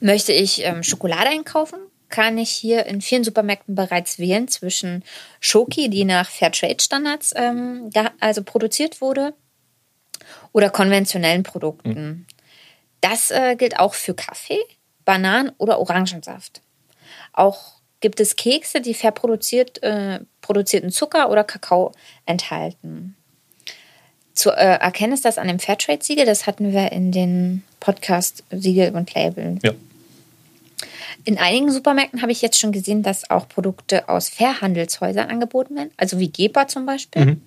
Möchte 0.00 0.32
ich 0.32 0.64
ähm, 0.64 0.82
Schokolade 0.82 1.30
einkaufen, 1.30 1.78
kann 2.08 2.38
ich 2.38 2.50
hier 2.50 2.86
in 2.86 3.00
vielen 3.00 3.24
Supermärkten 3.24 3.74
bereits 3.74 4.18
wählen 4.18 4.48
zwischen 4.48 5.04
Schoki, 5.40 5.90
die 5.90 6.04
nach 6.04 6.28
Fairtrade-Standards 6.30 7.34
ähm, 7.36 7.90
also 8.20 8.42
produziert 8.42 9.00
wurde, 9.00 9.34
oder 10.52 10.70
konventionellen 10.70 11.42
Produkten. 11.42 11.90
Mhm. 11.90 12.26
Das 13.00 13.30
äh, 13.30 13.56
gilt 13.56 13.78
auch 13.78 13.94
für 13.94 14.14
Kaffee, 14.14 14.60
Bananen 15.04 15.52
oder 15.58 15.78
Orangensaft. 15.78 16.60
Auch 17.32 17.78
gibt 18.00 18.20
es 18.20 18.36
Kekse, 18.36 18.80
die 18.80 18.94
fair 18.94 19.12
produziert, 19.12 19.82
äh, 19.82 20.20
produzierten 20.40 20.90
Zucker 20.90 21.30
oder 21.30 21.44
Kakao 21.44 21.92
enthalten. 22.26 23.16
Zu 24.34 24.50
äh, 24.50 24.78
erkennen 24.78 25.12
ist 25.12 25.24
das 25.24 25.38
an 25.38 25.48
dem 25.48 25.58
Fairtrade-Siegel, 25.58 26.24
das 26.24 26.46
hatten 26.46 26.72
wir 26.72 26.92
in 26.92 27.10
den 27.10 27.64
Podcast 27.80 28.44
Siegel 28.50 28.94
und 28.94 29.12
Label. 29.14 29.58
Ja. 29.62 29.72
In 31.24 31.38
einigen 31.38 31.70
Supermärkten 31.70 32.22
habe 32.22 32.32
ich 32.32 32.42
jetzt 32.42 32.58
schon 32.58 32.72
gesehen, 32.72 33.02
dass 33.02 33.30
auch 33.30 33.48
Produkte 33.48 34.08
aus 34.08 34.28
Fairhandelshäusern 34.28 35.28
angeboten 35.28 35.76
werden, 35.76 35.90
also 35.96 36.18
wie 36.18 36.30
Gepa 36.30 36.68
zum 36.68 36.86
Beispiel. 36.86 37.24
Mhm. 37.24 37.42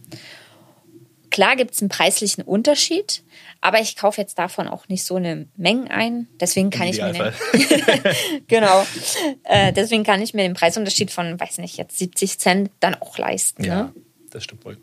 Klar 1.31 1.55
gibt 1.55 1.73
es 1.73 1.81
einen 1.81 1.87
preislichen 1.87 2.43
Unterschied, 2.43 3.23
aber 3.61 3.79
ich 3.79 3.95
kaufe 3.95 4.19
jetzt 4.19 4.37
davon 4.37 4.67
auch 4.67 4.89
nicht 4.89 5.05
so 5.05 5.15
eine 5.15 5.47
Menge 5.55 5.89
ein. 5.89 6.27
Deswegen 6.41 6.71
kann 6.71 6.87
ich 6.87 7.01
mir 7.01 7.13
den, 7.13 7.31
genau. 8.47 8.85
Äh, 9.43 9.71
deswegen 9.71 10.03
kann 10.03 10.21
ich 10.21 10.33
mir 10.33 10.43
den 10.43 10.55
Preisunterschied 10.55 11.09
von, 11.09 11.39
weiß 11.39 11.59
nicht, 11.59 11.77
jetzt 11.77 11.97
70 11.97 12.37
Cent 12.37 12.71
dann 12.81 12.95
auch 12.95 13.17
leisten. 13.17 13.63
Ja, 13.63 13.83
ne? 13.83 13.93
das 14.29 14.43
stimmt 14.43 14.65
wohl. 14.65 14.77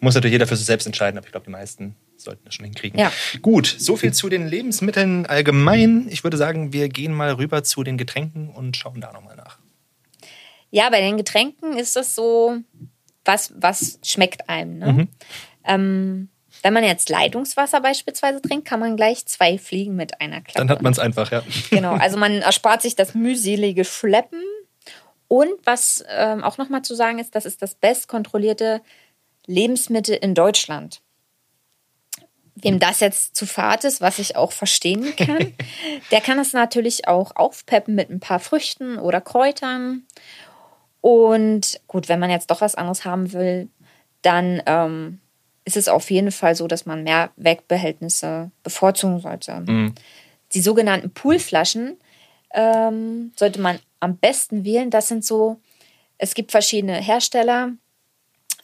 Muss 0.00 0.14
natürlich 0.14 0.32
jeder 0.32 0.46
für 0.46 0.56
sich 0.56 0.66
selbst 0.66 0.86
entscheiden, 0.86 1.16
aber 1.16 1.26
ich 1.26 1.32
glaube, 1.32 1.46
die 1.46 1.52
meisten 1.52 1.96
sollten 2.16 2.44
das 2.44 2.54
schon 2.54 2.64
hinkriegen. 2.64 2.98
Ja. 2.98 3.12
Gut, 3.42 3.66
so 3.78 3.96
viel 3.96 4.12
zu 4.12 4.28
den 4.28 4.46
Lebensmitteln 4.46 5.26
allgemein. 5.26 6.08
Ich 6.10 6.24
würde 6.24 6.36
sagen, 6.36 6.72
wir 6.72 6.88
gehen 6.88 7.12
mal 7.12 7.32
rüber 7.32 7.64
zu 7.64 7.82
den 7.82 7.98
Getränken 7.98 8.50
und 8.50 8.76
schauen 8.76 9.00
da 9.00 9.12
nochmal 9.12 9.36
nach. 9.36 9.58
Ja, 10.70 10.90
bei 10.90 11.00
den 11.00 11.16
Getränken 11.16 11.76
ist 11.76 11.96
das 11.96 12.14
so, 12.14 12.56
was, 13.24 13.52
was 13.56 13.98
schmeckt 14.02 14.48
einem. 14.48 14.78
Ne? 14.78 14.92
Mhm. 14.92 15.08
Ähm, 15.64 16.28
Wenn 16.62 16.72
man 16.72 16.82
jetzt 16.82 17.08
Leitungswasser 17.10 17.80
beispielsweise 17.80 18.40
trinkt, 18.42 18.66
kann 18.66 18.80
man 18.80 18.96
gleich 18.96 19.26
zwei 19.26 19.58
Fliegen 19.58 19.96
mit 19.96 20.20
einer 20.20 20.40
Klappe. 20.40 20.58
Dann 20.58 20.70
hat 20.70 20.82
man 20.82 20.92
es 20.92 20.98
einfach, 20.98 21.30
ja. 21.30 21.42
Genau, 21.70 21.92
also 21.92 22.16
man 22.16 22.42
erspart 22.42 22.82
sich 22.82 22.96
das 22.96 23.14
mühselige 23.14 23.84
Schleppen. 23.84 24.42
Und 25.28 25.52
was 25.64 26.04
ähm, 26.08 26.42
auch 26.42 26.58
nochmal 26.58 26.82
zu 26.82 26.94
sagen 26.94 27.18
ist, 27.18 27.34
das 27.34 27.44
ist 27.44 27.62
das 27.62 27.74
bestkontrollierte 27.74 28.82
Lebensmittel 29.46 30.16
in 30.16 30.34
Deutschland. 30.34 31.02
Wem 32.56 32.78
das 32.78 33.00
jetzt 33.00 33.34
zu 33.34 33.46
fad 33.46 33.84
ist, 33.84 34.00
was 34.00 34.18
ich 34.18 34.36
auch 34.36 34.52
verstehen 34.52 35.14
kann, 35.16 35.52
der 36.10 36.20
kann 36.20 36.38
das 36.38 36.52
natürlich 36.52 37.08
auch 37.08 37.34
aufpeppen 37.34 37.94
mit 37.94 38.10
ein 38.10 38.20
paar 38.20 38.38
Früchten 38.38 38.98
oder 38.98 39.20
Kräutern. 39.20 40.04
Und 41.00 41.80
gut, 41.86 42.08
wenn 42.08 42.20
man 42.20 42.30
jetzt 42.30 42.50
doch 42.50 42.60
was 42.60 42.76
anderes 42.76 43.04
haben 43.04 43.32
will, 43.32 43.68
dann 44.22 44.62
ähm, 44.66 45.20
ist 45.64 45.76
es 45.76 45.88
auf 45.88 46.10
jeden 46.10 46.32
Fall 46.32 46.54
so, 46.54 46.66
dass 46.66 46.86
man 46.86 47.02
mehr 47.02 47.30
Wegbehältnisse 47.36 48.50
bevorzugen 48.62 49.20
sollte. 49.20 49.60
Mhm. 49.66 49.94
Die 50.52 50.60
sogenannten 50.60 51.12
Poolflaschen 51.12 51.98
ähm, 52.52 53.32
sollte 53.36 53.60
man 53.60 53.78
am 54.00 54.16
besten 54.16 54.64
wählen. 54.64 54.90
Das 54.90 55.08
sind 55.08 55.24
so, 55.24 55.60
es 56.18 56.34
gibt 56.34 56.52
verschiedene 56.52 56.94
Hersteller, 56.94 57.72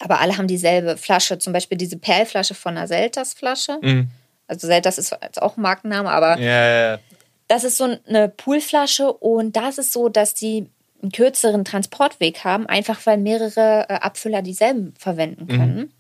aber 0.00 0.20
alle 0.20 0.36
haben 0.36 0.48
dieselbe 0.48 0.96
Flasche. 0.96 1.38
Zum 1.38 1.52
Beispiel 1.52 1.78
diese 1.78 1.98
Perlflasche 1.98 2.54
von 2.54 2.74
der 2.74 2.88
Selters-Flasche. 2.88 3.78
Mhm. 3.82 4.08
Also 4.48 4.66
Selters 4.66 4.98
ist 4.98 5.16
jetzt 5.22 5.40
auch 5.40 5.56
ein 5.56 5.62
Markenname, 5.62 6.10
aber 6.10 6.38
ja, 6.38 6.44
ja, 6.44 6.90
ja. 6.92 6.98
das 7.46 7.62
ist 7.62 7.76
so 7.76 7.96
eine 8.08 8.28
Poolflasche 8.28 9.12
und 9.12 9.54
da 9.54 9.68
ist 9.68 9.78
es 9.78 9.92
so, 9.92 10.08
dass 10.08 10.34
die 10.34 10.68
einen 11.02 11.12
kürzeren 11.12 11.64
Transportweg 11.64 12.42
haben, 12.42 12.66
einfach 12.66 13.06
weil 13.06 13.18
mehrere 13.18 13.86
äh, 13.88 13.94
Abfüller 13.94 14.42
dieselben 14.42 14.94
verwenden 14.98 15.44
mhm. 15.44 15.48
können 15.48 15.76
mhm. 15.76 15.90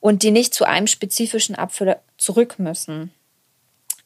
und 0.00 0.22
die 0.24 0.32
nicht 0.32 0.52
zu 0.52 0.64
einem 0.64 0.88
spezifischen 0.88 1.54
Abfüller 1.54 2.00
zurück 2.16 2.58
müssen. 2.58 3.12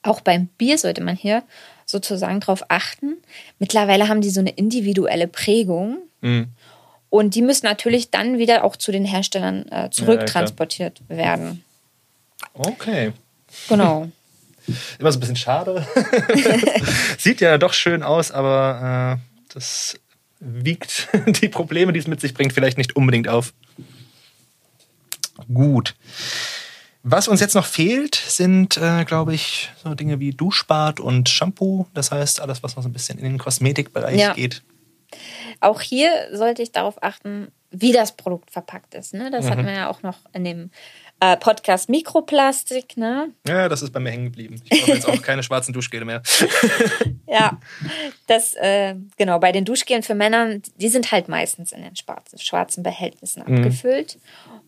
Auch 0.03 0.21
beim 0.21 0.49
Bier 0.59 0.77
sollte 0.77 1.03
man 1.03 1.17
hier 1.17 1.43
sozusagen 1.87 2.41
darauf 2.41 2.65
achten. 2.69 3.17
Mittlerweile 3.59 4.09
haben 4.09 4.21
die 4.21 4.31
so 4.31 4.41
eine 4.41 4.51
individuelle 4.51 5.27
Prägung. 5.27 5.99
Mhm. 6.21 6.49
Und 7.11 7.35
die 7.35 7.42
müssen 7.42 7.66
natürlich 7.66 8.11
dann 8.11 8.38
wieder 8.38 8.64
auch 8.64 8.77
zu 8.77 8.92
den 8.92 9.05
Herstellern 9.05 9.66
äh, 9.69 9.90
zurücktransportiert 9.90 11.03
ja, 11.09 11.16
werden. 11.16 11.64
Okay. 12.55 13.12
Genau. 13.69 14.09
Immer 14.99 15.12
so 15.12 15.19
ein 15.19 15.21
bisschen 15.21 15.37
schade. 15.37 15.87
Sieht 17.19 17.40
ja 17.40 17.59
doch 17.59 17.73
schön 17.73 18.03
aus, 18.03 18.33
aber 18.33 19.19
äh, 19.21 19.53
das 19.55 19.99
wiegt 20.40 21.09
die 21.40 21.49
Probleme, 21.49 21.92
die 21.92 22.01
es 22.01 22.07
mit 22.07 22.21
sich 22.21 22.35
bringt, 22.35 22.53
vielleicht 22.53 22.79
nicht 22.79 22.97
unbedingt 22.97 23.29
auf. 23.29 23.53
Gut. 25.53 25.95
Was 27.03 27.29
uns 27.29 27.40
jetzt 27.40 27.55
noch 27.55 27.66
fehlt, 27.66 28.16
sind, 28.16 28.77
äh, 28.79 29.05
glaube 29.05 29.33
ich, 29.33 29.71
so 29.83 29.95
Dinge 29.95 30.19
wie 30.19 30.33
Duschbad 30.33 30.99
und 30.99 31.29
Shampoo. 31.29 31.87
Das 31.95 32.11
heißt, 32.11 32.40
alles, 32.40 32.64
was 32.64 32.75
noch 32.75 32.83
so 32.83 32.88
ein 32.88 32.92
bisschen 32.92 33.19
in 33.19 33.25
den 33.25 33.38
Kosmetikbereich 33.38 34.19
ja. 34.19 34.33
geht. 34.33 34.62
Auch 35.61 35.81
hier 35.81 36.11
sollte 36.33 36.62
ich 36.62 36.73
darauf 36.73 37.03
achten, 37.03 37.49
wie 37.71 37.92
das 37.92 38.16
Produkt 38.16 38.51
verpackt 38.51 38.95
ist. 38.95 39.14
Ne? 39.14 39.31
Das 39.31 39.47
mhm. 39.47 39.51
hatten 39.51 39.66
wir 39.66 39.73
ja 39.73 39.90
auch 39.90 40.03
noch 40.03 40.19
in 40.33 40.45
dem 40.45 40.71
äh, 41.21 41.37
Podcast 41.37 41.88
Mikroplastik. 41.88 42.97
Ne? 42.97 43.33
Ja, 43.47 43.69
das 43.69 43.83
ist 43.83 43.92
bei 43.92 44.01
mir 44.01 44.11
hängen 44.11 44.27
geblieben. 44.27 44.61
Ich 44.64 44.81
brauche 44.81 44.92
jetzt 44.92 45.09
auch 45.09 45.23
keine 45.23 45.42
schwarzen 45.42 45.73
Duschgele 45.73 46.05
mehr. 46.05 46.23
ja, 47.27 47.59
das, 48.27 48.55
äh, 48.55 48.95
genau, 49.16 49.38
bei 49.38 49.53
den 49.53 49.64
Duschgelen 49.64 50.03
für 50.03 50.14
Männer, 50.14 50.59
die 50.77 50.88
sind 50.88 51.11
halt 51.12 51.29
meistens 51.29 51.73
in 51.73 51.83
den 51.83 51.97
schwarzen, 51.97 52.38
schwarzen 52.38 52.83
Behältnissen 52.83 53.42
mhm. 53.47 53.57
abgefüllt. 53.57 54.19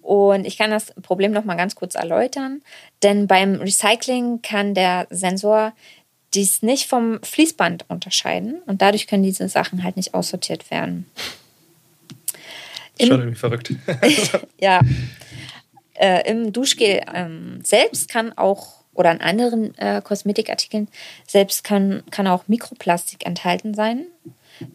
Und 0.02 0.46
ich 0.46 0.56
kann 0.56 0.70
das 0.70 0.94
Problem 1.02 1.32
noch 1.32 1.44
mal 1.44 1.56
ganz 1.56 1.74
kurz 1.74 1.94
erläutern, 1.94 2.62
denn 3.02 3.26
beim 3.26 3.56
Recycling 3.56 4.40
kann 4.40 4.72
der 4.72 5.06
Sensor 5.10 5.74
dies 6.34 6.62
nicht 6.62 6.88
vom 6.88 7.22
Fließband 7.22 7.86
unterscheiden 7.88 8.60
und 8.66 8.82
dadurch 8.82 9.06
können 9.06 9.22
diese 9.22 9.48
Sachen 9.48 9.82
halt 9.82 9.96
nicht 9.96 10.14
aussortiert 10.14 10.70
werden. 10.70 11.06
Schon 13.00 13.20
irgendwie 13.20 13.38
verrückt. 13.38 13.72
ja. 14.60 14.80
Äh, 15.94 16.30
Im 16.30 16.52
Duschgel 16.52 17.02
ähm, 17.12 17.60
selbst 17.64 18.08
kann 18.08 18.36
auch, 18.36 18.82
oder 18.92 19.10
an 19.10 19.20
anderen 19.20 19.76
äh, 19.78 20.02
Kosmetikartikeln 20.02 20.88
selbst 21.26 21.64
kann, 21.64 22.02
kann 22.10 22.26
auch 22.26 22.48
Mikroplastik 22.48 23.24
enthalten 23.26 23.74
sein, 23.74 24.06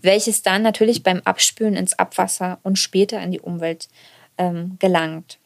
welches 0.01 0.41
dann 0.41 0.61
natürlich 0.61 1.03
beim 1.03 1.21
Abspülen 1.23 1.75
ins 1.75 1.97
Abwasser 1.99 2.59
und 2.63 2.79
später 2.79 3.21
in 3.21 3.31
die 3.31 3.41
Umwelt 3.41 3.89
ähm, 4.37 4.77
gelangt. 4.79 5.37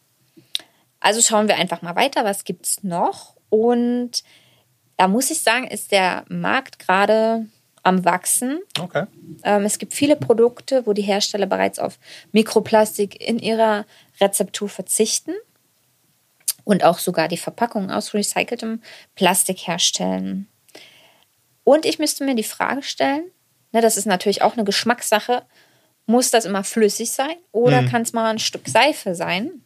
Also 1.00 1.20
schauen 1.20 1.48
wir 1.48 1.56
einfach 1.56 1.82
mal 1.82 1.96
weiter, 1.96 2.24
was 2.24 2.44
gibt 2.44 2.66
es 2.66 2.82
noch? 2.82 3.34
Und 3.50 4.22
da 4.98 5.08
muss 5.08 5.30
ich 5.30 5.40
sagen, 5.40 5.66
ist 5.66 5.92
der 5.92 6.24
Markt 6.28 6.78
gerade 6.78 7.46
am 7.84 8.04
Wachsen. 8.04 8.58
Okay. 8.78 9.06
Ähm, 9.44 9.64
es 9.64 9.78
gibt 9.78 9.94
viele 9.94 10.16
Produkte, 10.16 10.86
wo 10.86 10.92
die 10.92 11.02
Hersteller 11.02 11.46
bereits 11.46 11.78
auf 11.78 11.98
Mikroplastik 12.32 13.20
in 13.26 13.38
ihrer 13.38 13.86
Rezeptur 14.20 14.68
verzichten 14.68 15.32
und 16.64 16.84
auch 16.84 16.98
sogar 16.98 17.28
die 17.28 17.36
Verpackung 17.36 17.90
aus 17.90 18.12
recyceltem 18.12 18.82
Plastik 19.14 19.66
herstellen. 19.68 20.48
Und 21.62 21.86
ich 21.86 21.98
müsste 21.98 22.24
mir 22.24 22.34
die 22.34 22.42
Frage 22.42 22.82
stellen, 22.82 23.30
ne, 23.72 23.80
das 23.80 23.96
ist 23.96 24.06
natürlich 24.06 24.42
auch 24.42 24.54
eine 24.54 24.64
Geschmackssache, 24.64 25.44
muss 26.06 26.30
das 26.30 26.44
immer 26.44 26.64
flüssig 26.64 27.10
sein 27.10 27.36
oder 27.52 27.82
mhm. 27.82 27.88
kann 27.88 28.02
es 28.02 28.12
mal 28.12 28.30
ein 28.30 28.38
Stück 28.38 28.68
Seife 28.68 29.14
sein? 29.14 29.62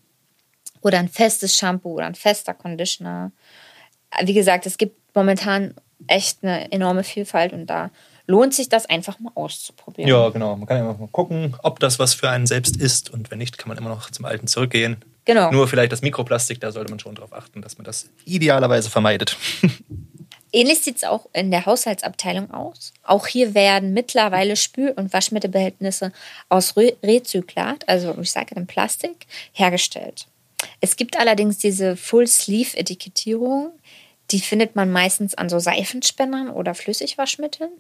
Oder 0.83 0.99
ein 0.99 1.09
festes 1.09 1.57
Shampoo 1.57 1.95
oder 1.95 2.07
ein 2.07 2.16
fester 2.16 2.55
Conditioner? 2.55 3.31
Wie 4.25 4.35
gesagt, 4.35 4.66
es 4.66 4.79
gibt 4.79 5.02
momentan 5.14 5.75
echt 6.07 6.38
eine 6.42 6.70
enorme 6.72 7.05
Vielfalt 7.05 7.53
und 7.53 7.66
da 7.66 7.90
lohnt 8.27 8.55
sich 8.55 8.68
das 8.68 8.87
einfach 8.87 9.18
mal 9.18 9.33
auszuprobieren. 9.35 10.09
Ja, 10.09 10.29
genau. 10.31 10.57
Man 10.57 10.66
kann 10.66 10.79
ja 10.79 10.85
mal 10.85 11.09
gucken, 11.11 11.57
ob 11.62 11.81
das 11.81 11.98
was 11.98 12.14
für 12.14 12.31
einen 12.31 12.46
selbst 12.46 12.77
ist 12.77 13.11
und 13.11 13.31
wenn 13.31 13.38
nicht, 13.38 13.59
kann 13.59 13.68
man 13.68 13.79
immer 13.79 13.88
noch 13.88 14.11
zum 14.11 14.25
Alten 14.25 14.46
zurückgehen. 14.46 14.96
Genau. 15.25 15.51
Nur 15.53 15.68
vielleicht 15.68 15.92
das 15.92 16.03
Mikroplastik, 16.03 16.61
da 16.61 16.72
sollte 16.72 16.90
man 16.90 16.98
schon 16.98 17.14
darauf 17.14 17.33
achten, 17.33 17.62
dass 17.62 17.79
man 17.79 17.85
das 17.85 18.09
idealerweise 18.25 18.90
vermeidet. 18.90 19.37
Ähnlich 20.55 20.81
sieht 20.81 20.96
es 20.96 21.05
auch 21.05 21.29
in 21.33 21.51
der 21.51 21.64
Haushaltsabteilung 21.64 22.51
aus. 22.51 22.92
Auch 23.03 23.27
hier 23.27 23.55
werden 23.55 23.94
mittlerweile 23.94 24.57
Spül- 24.57 24.92
und 24.92 25.12
Waschmittelbehältnisse 25.12 26.12
aus 26.51 26.77
Re 26.77 26.94
Rezyklat, 27.03 27.88
also 27.88 28.11
recyceltem 28.11 28.66
Plastik, 28.66 29.27
hergestellt. 29.53 30.27
Es 30.81 30.96
gibt 30.96 31.18
allerdings 31.18 31.59
diese 31.59 31.96
Full-Sleeve-Etikettierung, 31.96 33.70
die 34.33 34.40
findet 34.40 34.75
man 34.75 34.90
meistens 34.90 35.35
an 35.35 35.49
so 35.49 35.59
Seifenspendern 35.59 36.51
oder 36.51 36.75
Flüssigwaschmitteln. 36.75 37.71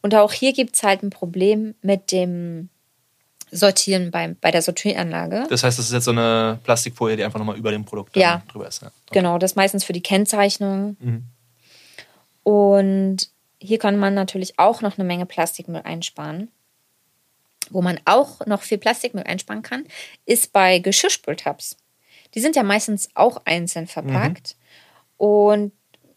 Und 0.00 0.14
auch 0.14 0.32
hier 0.32 0.52
gibt 0.52 0.76
es 0.76 0.82
halt 0.82 1.02
ein 1.02 1.10
Problem 1.10 1.74
mit 1.82 2.10
dem 2.12 2.68
Sortieren 3.50 4.10
bei, 4.10 4.34
bei 4.40 4.50
der 4.50 4.62
Sortieranlage. 4.62 5.46
Das 5.50 5.62
heißt, 5.62 5.78
das 5.78 5.86
ist 5.86 5.92
jetzt 5.92 6.06
so 6.06 6.10
eine 6.10 6.58
Plastikfolie, 6.64 7.16
die 7.16 7.24
einfach 7.24 7.38
nochmal 7.38 7.58
über 7.58 7.70
dem 7.70 7.84
Produkt 7.84 8.16
ja. 8.16 8.42
drüber 8.50 8.66
ist. 8.66 8.80
Ja. 8.82 8.88
Okay. 8.88 9.18
Genau, 9.18 9.38
das 9.38 9.56
meistens 9.56 9.84
für 9.84 9.92
die 9.92 10.00
Kennzeichnung. 10.00 10.96
Mhm. 11.00 11.24
Und 12.42 13.28
hier 13.58 13.78
kann 13.78 13.98
man 13.98 14.14
natürlich 14.14 14.58
auch 14.58 14.80
noch 14.80 14.98
eine 14.98 15.06
Menge 15.06 15.26
Plastikmüll 15.26 15.82
einsparen. 15.82 16.48
Wo 17.70 17.82
man 17.82 18.00
auch 18.06 18.44
noch 18.46 18.62
viel 18.62 18.78
Plastikmüll 18.78 19.24
einsparen 19.24 19.62
kann, 19.62 19.84
ist 20.24 20.52
bei 20.52 20.78
Geschirrspültabs. 20.78 21.76
Die 22.34 22.40
sind 22.40 22.56
ja 22.56 22.62
meistens 22.62 23.10
auch 23.14 23.42
einzeln 23.44 23.86
verpackt. 23.86 24.56
Mhm. 24.56 24.62
Und 25.22 25.70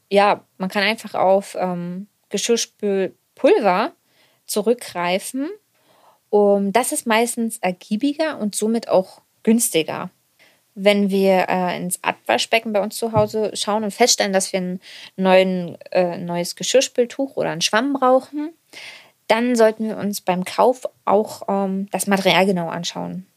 ja, 0.10 0.44
man 0.58 0.70
kann 0.70 0.82
einfach 0.82 1.14
auf 1.14 1.56
ähm, 1.60 2.08
Geschirrspülpulver 2.30 3.92
zurückgreifen. 4.48 5.48
Um, 6.32 6.74
das 6.74 6.92
ist 6.92 7.06
meistens 7.06 7.60
ergiebiger 7.60 8.40
und 8.40 8.56
somit 8.56 8.88
auch 8.88 9.22
günstiger. 9.44 10.10
Wenn 10.74 11.12
wir 11.12 11.46
äh, 11.50 11.78
ins 11.78 12.04
Abwaschbecken 12.04 12.74
bei 12.74 12.82
uns 12.82 12.98
zu 12.98 13.12
Hause 13.12 13.52
schauen 13.54 13.84
und 13.84 13.92
feststellen, 13.92 14.34
dass 14.34 14.52
wir 14.52 14.62
ein 14.62 14.82
neuen, 15.18 15.78
äh, 15.92 16.18
neues 16.18 16.56
Geschirrspültuch 16.56 17.36
oder 17.36 17.52
einen 17.52 17.62
Schwamm 17.62 17.94
brauchen, 17.94 18.54
dann 19.28 19.56
sollten 19.56 19.88
wir 19.88 19.98
uns 19.98 20.22
beim 20.22 20.46
Kauf 20.46 20.82
auch 21.06 21.44
ähm, 21.48 21.90
das 21.92 22.08
Material 22.08 22.48
genau 22.48 22.70
anschauen. 22.70 23.28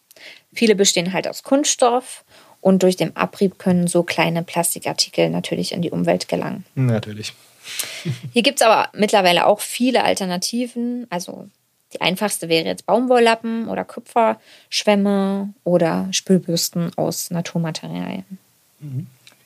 Viele 0.50 0.74
bestehen 0.74 1.12
halt 1.12 1.28
aus 1.28 1.42
Kunststoff 1.42 2.24
und 2.60 2.82
durch 2.82 2.96
den 2.96 3.16
Abrieb 3.16 3.58
können 3.58 3.86
so 3.86 4.02
kleine 4.02 4.42
Plastikartikel 4.42 5.30
natürlich 5.30 5.72
in 5.72 5.82
die 5.82 5.90
Umwelt 5.90 6.28
gelangen. 6.28 6.64
Natürlich. 6.74 7.34
Hier 8.32 8.42
gibt 8.42 8.60
es 8.60 8.66
aber 8.66 8.88
mittlerweile 8.92 9.46
auch 9.46 9.60
viele 9.60 10.04
Alternativen. 10.04 11.06
Also 11.10 11.48
die 11.92 12.00
einfachste 12.00 12.48
wäre 12.48 12.66
jetzt 12.66 12.86
Baumwolllappen 12.86 13.68
oder 13.68 13.84
Kupferschwämme 13.84 15.54
oder 15.64 16.08
Spülbürsten 16.12 16.92
aus 16.96 17.30
Naturmaterialien. 17.30 18.38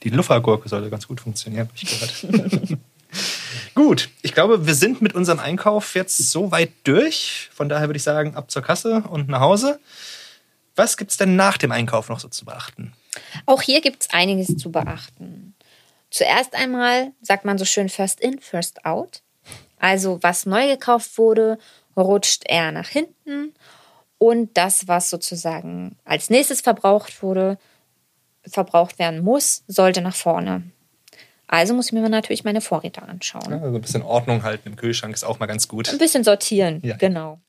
Die 0.02 0.10
Luffergurke 0.10 0.68
sollte 0.68 0.90
ganz 0.90 1.06
gut 1.06 1.20
funktionieren, 1.20 1.68
habe 1.68 1.76
ich 1.76 1.86
gehört. 1.86 2.78
gut, 3.74 4.08
ich 4.22 4.32
glaube, 4.32 4.66
wir 4.66 4.74
sind 4.74 5.00
mit 5.00 5.14
unserem 5.14 5.38
Einkauf 5.38 5.94
jetzt 5.94 6.18
so 6.30 6.50
weit 6.50 6.70
durch. 6.84 7.48
Von 7.54 7.68
daher 7.68 7.88
würde 7.88 7.98
ich 7.98 8.02
sagen, 8.02 8.34
ab 8.34 8.50
zur 8.50 8.62
Kasse 8.62 9.04
und 9.08 9.28
nach 9.28 9.40
Hause. 9.40 9.78
Was 10.76 10.96
gibt 10.96 11.10
es 11.10 11.16
denn 11.16 11.36
nach 11.36 11.58
dem 11.58 11.72
Einkauf 11.72 12.08
noch 12.08 12.20
so 12.20 12.28
zu 12.28 12.44
beachten? 12.44 12.92
Auch 13.46 13.62
hier 13.62 13.80
gibt 13.80 14.02
es 14.02 14.10
einiges 14.10 14.56
zu 14.56 14.70
beachten. 14.70 15.54
Zuerst 16.10 16.54
einmal 16.54 17.12
sagt 17.22 17.44
man 17.44 17.58
so 17.58 17.64
schön 17.64 17.88
First 17.88 18.20
in, 18.20 18.38
First 18.38 18.84
out. 18.84 19.22
Also 19.78 20.18
was 20.22 20.46
neu 20.46 20.68
gekauft 20.68 21.18
wurde, 21.18 21.58
rutscht 21.96 22.44
eher 22.46 22.72
nach 22.72 22.88
hinten 22.88 23.54
und 24.18 24.56
das, 24.56 24.86
was 24.86 25.10
sozusagen 25.10 25.96
als 26.04 26.30
nächstes 26.30 26.60
verbraucht 26.60 27.22
wurde, 27.22 27.58
verbraucht 28.46 28.98
werden 28.98 29.22
muss, 29.22 29.64
sollte 29.66 30.00
nach 30.00 30.14
vorne. 30.14 30.62
Also 31.48 31.74
muss 31.74 31.86
ich 31.86 31.92
mir 31.92 32.08
natürlich 32.08 32.44
meine 32.44 32.60
Vorräte 32.60 33.02
anschauen. 33.02 33.50
Ja, 33.50 33.60
also 33.60 33.76
ein 33.76 33.80
bisschen 33.80 34.02
Ordnung 34.02 34.42
halten 34.42 34.68
im 34.68 34.76
Kühlschrank 34.76 35.12
ist 35.12 35.24
auch 35.24 35.38
mal 35.38 35.46
ganz 35.46 35.68
gut. 35.68 35.88
Ein 35.90 35.98
bisschen 35.98 36.24
sortieren, 36.24 36.80
ja. 36.82 36.96
genau. 36.96 37.40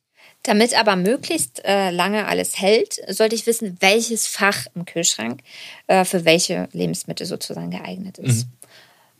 Damit 0.44 0.78
aber 0.78 0.98
möglichst 0.98 1.64
äh, 1.64 1.90
lange 1.90 2.28
alles 2.28 2.60
hält, 2.60 3.00
sollte 3.08 3.36
ich 3.36 3.48
wissen, 3.48 3.78
welches 3.80 4.28
Fach 4.28 4.66
im 4.76 4.86
Kühlschrank 4.86 5.42
äh, 5.88 6.04
für 6.04 6.26
welche 6.26 6.68
Lebensmittel 6.74 7.26
sozusagen 7.26 7.72
geeignet 7.72 8.18
ist. 8.18 8.46
Mhm. 8.46 8.52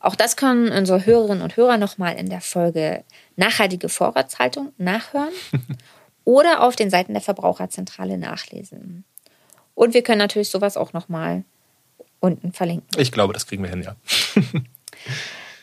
Auch 0.00 0.16
das 0.16 0.36
können 0.36 0.70
unsere 0.70 1.06
Hörerinnen 1.06 1.42
und 1.42 1.56
Hörer 1.56 1.78
nochmal 1.78 2.16
in 2.16 2.28
der 2.28 2.42
Folge 2.42 3.04
Nachhaltige 3.36 3.88
Vorratshaltung 3.88 4.72
nachhören 4.76 5.32
oder 6.24 6.62
auf 6.62 6.76
den 6.76 6.90
Seiten 6.90 7.14
der 7.14 7.22
Verbraucherzentrale 7.22 8.18
nachlesen. 8.18 9.04
Und 9.74 9.94
wir 9.94 10.02
können 10.02 10.18
natürlich 10.18 10.50
sowas 10.50 10.76
auch 10.76 10.92
nochmal 10.92 11.44
unten 12.20 12.52
verlinken. 12.52 13.00
Ich 13.00 13.12
glaube, 13.12 13.32
das 13.32 13.46
kriegen 13.46 13.62
wir 13.62 13.70
hin, 13.70 13.82
ja. 13.82 13.96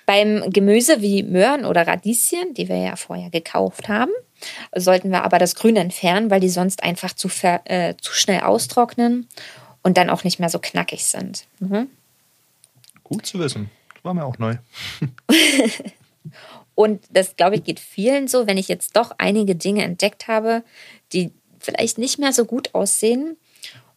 Beim 0.05 0.49
Gemüse 0.51 1.01
wie 1.01 1.23
Möhren 1.23 1.65
oder 1.65 1.87
Radieschen, 1.87 2.53
die 2.53 2.67
wir 2.67 2.77
ja 2.77 2.95
vorher 2.95 3.29
gekauft 3.29 3.87
haben, 3.87 4.11
sollten 4.75 5.11
wir 5.11 5.23
aber 5.23 5.37
das 5.37 5.55
Grün 5.55 5.75
entfernen, 5.75 6.29
weil 6.29 6.39
die 6.39 6.49
sonst 6.49 6.83
einfach 6.83 7.13
zu, 7.13 7.29
äh, 7.65 7.95
zu 7.99 8.13
schnell 8.13 8.41
austrocknen 8.41 9.27
und 9.83 9.97
dann 9.97 10.09
auch 10.09 10.23
nicht 10.23 10.39
mehr 10.39 10.49
so 10.49 10.59
knackig 10.59 11.05
sind. 11.05 11.45
Mhm. 11.59 11.89
Gut 13.03 13.25
zu 13.25 13.39
wissen. 13.39 13.69
Das 13.93 14.03
war 14.03 14.13
mir 14.13 14.25
auch 14.25 14.37
neu. 14.37 14.55
und 16.75 17.03
das, 17.11 17.35
glaube 17.35 17.55
ich, 17.55 17.63
geht 17.63 17.79
vielen 17.79 18.27
so, 18.27 18.47
wenn 18.47 18.57
ich 18.57 18.67
jetzt 18.67 18.95
doch 18.95 19.11
einige 19.17 19.55
Dinge 19.55 19.83
entdeckt 19.83 20.27
habe, 20.27 20.63
die 21.13 21.31
vielleicht 21.59 21.97
nicht 21.97 22.17
mehr 22.17 22.33
so 22.33 22.45
gut 22.45 22.73
aussehen 22.73 23.37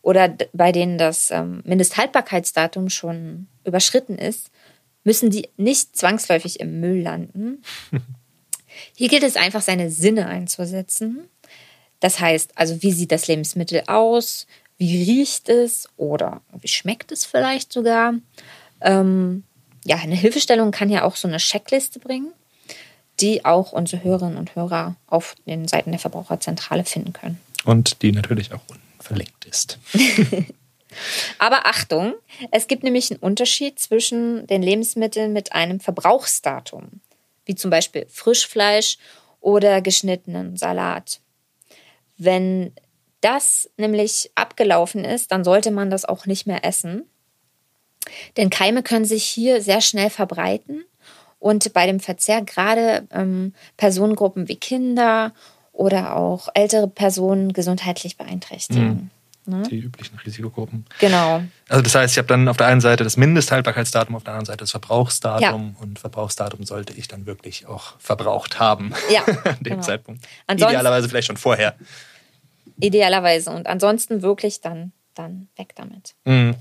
oder 0.03 0.37
bei 0.53 0.71
denen 0.73 0.99
das 0.99 1.31
ähm, 1.31 1.63
Mindesthaltbarkeitsdatum 1.65 2.91
schon 2.91 3.47
überschritten 3.65 4.19
ist, 4.19 4.51
müssen 5.05 5.31
die 5.31 5.49
nicht 5.57 5.97
zwangsläufig 5.97 6.61
im 6.61 6.81
Müll 6.81 7.03
landen. 7.03 7.63
Hier 8.97 9.09
gilt 9.09 9.23
es 9.23 9.37
einfach, 9.37 9.63
seine 9.63 9.91
Sinne 9.91 10.27
einzusetzen. 10.27 11.29
Das 12.01 12.21
heißt, 12.21 12.59
also 12.59 12.83
wie 12.83 12.93
sieht 12.93 13.13
das 13.13 13.29
Lebensmittel 13.29 13.85
aus? 13.87 14.47
Wie 14.77 15.05
riecht 15.05 15.49
es? 15.49 15.89
Oder 15.97 16.43
wie 16.61 16.69
schmeckt 16.69 17.13
es 17.13 17.25
vielleicht 17.25 17.73
sogar? 17.73 18.15
Ähm, 18.81 19.45
ja, 19.85 19.97
eine 19.97 20.17
Hilfestellung 20.17 20.71
kann 20.71 20.91
ja 20.91 21.05
auch 21.05 21.17
so 21.17 21.29
eine 21.29 21.37
Checkliste 21.37 22.01
bringen, 22.01 22.33
die 23.21 23.45
auch 23.45 23.73
unsere 23.73 24.03
Hörerinnen 24.03 24.39
und 24.39 24.57
Hörer 24.57 24.97
auf 25.07 25.37
den 25.47 25.69
Seiten 25.69 25.93
der 25.93 26.01
Verbraucherzentrale 26.01 26.85
finden 26.85 27.13
können. 27.13 27.39
Und 27.65 28.03
die 28.03 28.13
natürlich 28.13 28.53
auch 28.53 28.63
unten 28.69 28.83
verlinkt 29.01 29.45
ist. 29.45 29.79
Aber 31.39 31.67
Achtung, 31.67 32.15
es 32.51 32.67
gibt 32.67 32.83
nämlich 32.83 33.11
einen 33.11 33.21
Unterschied 33.21 33.79
zwischen 33.79 34.47
den 34.47 34.63
Lebensmitteln 34.63 35.33
mit 35.33 35.53
einem 35.53 35.81
Verbrauchsdatum, 35.81 37.01
wie 37.47 37.55
zum 37.55 37.71
Beispiel 37.71 38.07
Frischfleisch 38.11 38.99
oder 39.41 39.81
geschnittenen 39.83 40.57
Salat. 40.57 41.21
Wenn 42.17 42.73
das 43.21 43.71
nämlich 43.77 44.31
abgelaufen 44.35 45.05
ist, 45.05 45.33
dann 45.33 45.45
sollte 45.45 45.71
man 45.71 45.91
das 45.91 46.05
auch 46.05 46.27
nicht 46.27 46.47
mehr 46.47 46.65
essen. 46.65 47.09
Denn 48.37 48.51
Keime 48.51 48.83
können 48.83 49.05
sich 49.05 49.25
hier 49.25 49.63
sehr 49.63 49.81
schnell 49.81 50.11
verbreiten 50.11 50.85
und 51.39 51.73
bei 51.73 51.87
dem 51.87 52.01
Verzehr 52.01 52.43
gerade 52.43 53.07
ähm, 53.11 53.55
Personengruppen 53.77 54.49
wie 54.49 54.57
Kinder 54.57 55.33
oder 55.73 56.17
auch 56.17 56.49
ältere 56.55 56.89
Personen 56.89 57.53
gesundheitlich 57.53 58.17
beeinträchtigen. 58.17 58.89
Mhm. 58.89 59.11
Ne? 59.47 59.63
Die 59.71 59.79
üblichen 59.79 60.19
Risikogruppen. 60.19 60.87
Genau. 61.01 61.43
Also 61.69 61.83
das 61.83 61.95
heißt, 61.95 62.15
ich 62.15 62.19
habe 62.19 62.29
dann 62.29 62.49
auf 62.49 62.57
der 62.57 62.67
einen 62.67 62.81
Seite 62.81 63.05
das 63.05 63.17
Mindesthaltbarkeitsdatum, 63.17 64.17
auf 64.17 64.25
der 64.25 64.33
anderen 64.33 64.47
Seite 64.47 64.59
das 64.59 64.71
Verbrauchsdatum 64.71 65.75
ja. 65.77 65.83
und 65.83 65.99
Verbrauchsdatum 65.99 66.65
sollte 66.65 66.95
ich 66.95 67.09
dann 67.09 67.27
wirklich 67.27 67.67
auch 67.67 67.95
verbraucht 67.99 68.59
haben. 68.59 68.95
Ja. 69.13 69.23
An 69.45 69.57
dem 69.61 69.65
genau. 69.65 69.83
Zeitpunkt. 69.83 70.25
Ansonsten, 70.47 70.75
Idealerweise 70.75 71.09
vielleicht 71.09 71.27
schon 71.27 71.37
vorher. 71.37 71.75
Idealerweise 72.81 73.51
und 73.51 73.67
ansonsten 73.67 74.23
wirklich 74.23 74.63
dann, 74.63 74.93
dann 75.15 75.49
weg 75.57 75.75
damit. 75.77 76.15
Mhm. 76.25 76.55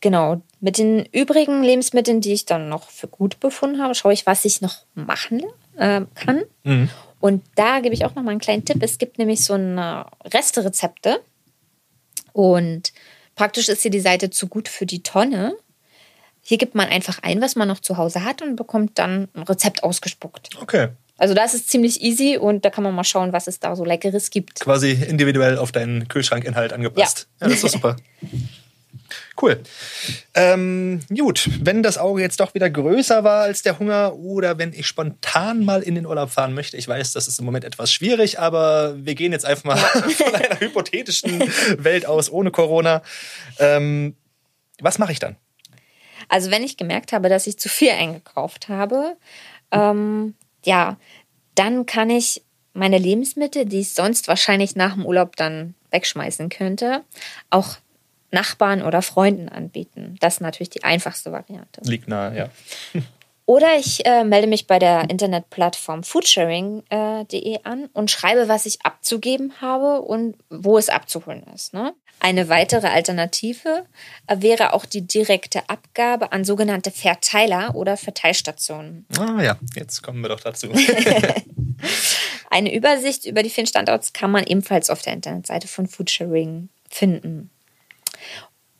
Genau. 0.00 0.42
Mit 0.60 0.78
den 0.78 1.04
übrigen 1.06 1.62
Lebensmitteln, 1.62 2.20
die 2.20 2.32
ich 2.32 2.46
dann 2.46 2.68
noch 2.68 2.90
für 2.90 3.06
gut 3.06 3.38
befunden 3.38 3.82
habe, 3.82 3.94
schaue 3.94 4.12
ich, 4.12 4.26
was 4.26 4.44
ich 4.44 4.60
noch 4.60 4.78
machen 4.94 5.42
äh, 5.76 6.02
kann. 6.14 6.42
Mhm. 6.64 6.88
Und 7.20 7.44
da 7.54 7.80
gebe 7.80 7.94
ich 7.94 8.04
auch 8.04 8.14
noch 8.14 8.22
mal 8.22 8.30
einen 8.30 8.40
kleinen 8.40 8.64
Tipp. 8.64 8.82
Es 8.82 8.98
gibt 8.98 9.18
nämlich 9.18 9.44
so 9.44 9.54
eine 9.54 10.06
Resterezepte 10.24 11.20
und 12.32 12.92
praktisch 13.34 13.68
ist 13.68 13.82
hier 13.82 13.90
die 13.90 14.00
Seite 14.00 14.30
zu 14.30 14.48
gut 14.48 14.68
für 14.68 14.86
die 14.86 15.02
Tonne. 15.02 15.54
Hier 16.42 16.58
gibt 16.58 16.74
man 16.74 16.88
einfach 16.88 17.20
ein, 17.22 17.40
was 17.40 17.56
man 17.56 17.68
noch 17.68 17.80
zu 17.80 17.96
Hause 17.96 18.24
hat 18.24 18.42
und 18.42 18.56
bekommt 18.56 18.98
dann 18.98 19.28
ein 19.34 19.42
Rezept 19.42 19.82
ausgespuckt. 19.82 20.50
Okay. 20.60 20.88
Also 21.18 21.34
das 21.34 21.52
ist 21.52 21.68
ziemlich 21.68 22.00
easy 22.00 22.38
und 22.38 22.64
da 22.64 22.70
kann 22.70 22.82
man 22.82 22.94
mal 22.94 23.04
schauen, 23.04 23.34
was 23.34 23.46
es 23.46 23.60
da 23.60 23.76
so 23.76 23.84
Leckeres 23.84 24.30
gibt. 24.30 24.60
Quasi 24.60 24.92
individuell 24.92 25.58
auf 25.58 25.70
deinen 25.70 26.08
Kühlschrankinhalt 26.08 26.72
angepasst. 26.72 27.28
Ja, 27.40 27.46
ja 27.46 27.52
das 27.52 27.62
ist 27.62 27.72
super. 27.72 27.96
Cool. 29.40 29.62
Ähm, 30.34 31.00
gut, 31.08 31.48
wenn 31.60 31.82
das 31.82 31.98
Auge 31.98 32.20
jetzt 32.20 32.40
doch 32.40 32.54
wieder 32.54 32.68
größer 32.68 33.24
war 33.24 33.42
als 33.42 33.62
der 33.62 33.78
Hunger 33.78 34.14
oder 34.16 34.58
wenn 34.58 34.72
ich 34.72 34.86
spontan 34.86 35.64
mal 35.64 35.82
in 35.82 35.94
den 35.94 36.04
Urlaub 36.04 36.30
fahren 36.30 36.52
möchte, 36.52 36.76
ich 36.76 36.86
weiß, 36.86 37.12
das 37.12 37.26
ist 37.26 37.38
im 37.38 37.46
Moment 37.46 37.64
etwas 37.64 37.90
schwierig, 37.92 38.38
aber 38.38 38.94
wir 38.96 39.14
gehen 39.14 39.32
jetzt 39.32 39.46
einfach 39.46 39.64
mal 39.64 39.76
von 40.16 40.34
einer 40.34 40.60
hypothetischen 40.60 41.40
Welt 41.78 42.06
aus 42.06 42.30
ohne 42.30 42.50
Corona. 42.50 43.02
Ähm, 43.58 44.16
was 44.80 44.98
mache 44.98 45.12
ich 45.12 45.18
dann? 45.18 45.36
Also 46.28 46.50
wenn 46.50 46.62
ich 46.62 46.76
gemerkt 46.76 47.12
habe, 47.12 47.28
dass 47.28 47.46
ich 47.46 47.58
zu 47.58 47.68
viel 47.68 47.90
eingekauft 47.90 48.68
habe, 48.68 49.16
ähm, 49.72 50.34
ja, 50.64 50.98
dann 51.54 51.86
kann 51.86 52.10
ich 52.10 52.42
meine 52.72 52.98
Lebensmittel, 52.98 53.64
die 53.64 53.80
ich 53.80 53.92
sonst 53.92 54.28
wahrscheinlich 54.28 54.76
nach 54.76 54.94
dem 54.94 55.06
Urlaub 55.06 55.36
dann 55.36 55.74
wegschmeißen 55.90 56.50
könnte, 56.50 57.02
auch 57.48 57.78
Nachbarn 58.30 58.82
oder 58.82 59.02
Freunden 59.02 59.48
anbieten. 59.48 60.16
Das 60.20 60.34
ist 60.34 60.40
natürlich 60.40 60.70
die 60.70 60.84
einfachste 60.84 61.32
Variante. 61.32 61.80
Liegt 61.84 62.08
nahe, 62.08 62.36
ja. 62.36 62.48
Oder 63.50 63.76
ich 63.76 64.06
äh, 64.06 64.22
melde 64.22 64.46
mich 64.46 64.68
bei 64.68 64.78
der 64.78 65.10
Internetplattform 65.10 66.04
foodsharing.de 66.04 66.84
äh, 67.54 67.58
an 67.64 67.86
und 67.92 68.08
schreibe, 68.08 68.46
was 68.46 68.64
ich 68.64 68.78
abzugeben 68.84 69.54
habe 69.60 70.02
und 70.02 70.36
wo 70.50 70.78
es 70.78 70.88
abzuholen 70.88 71.42
ist. 71.52 71.74
Ne? 71.74 71.92
Eine 72.20 72.48
weitere 72.48 72.86
Alternative 72.86 73.86
äh, 74.28 74.36
wäre 74.38 74.72
auch 74.72 74.84
die 74.84 75.04
direkte 75.04 75.68
Abgabe 75.68 76.30
an 76.30 76.44
sogenannte 76.44 76.92
Verteiler 76.92 77.74
oder 77.74 77.96
Verteilstationen. 77.96 79.04
Ah 79.18 79.42
ja, 79.42 79.58
jetzt 79.74 80.00
kommen 80.02 80.20
wir 80.20 80.28
doch 80.28 80.38
dazu. 80.38 80.68
Eine 82.50 82.72
Übersicht 82.72 83.24
über 83.24 83.42
die 83.42 83.50
vielen 83.50 83.66
Standorts 83.66 84.12
kann 84.12 84.30
man 84.30 84.44
ebenfalls 84.44 84.90
auf 84.90 85.02
der 85.02 85.14
Internetseite 85.14 85.66
von 85.66 85.88
Foodsharing 85.88 86.68
finden. 86.88 87.50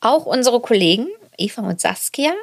Auch 0.01 0.25
unsere 0.25 0.59
Kollegen 0.59 1.07
Eva 1.41 1.61
und 1.63 1.81
Saskia, 1.81 2.33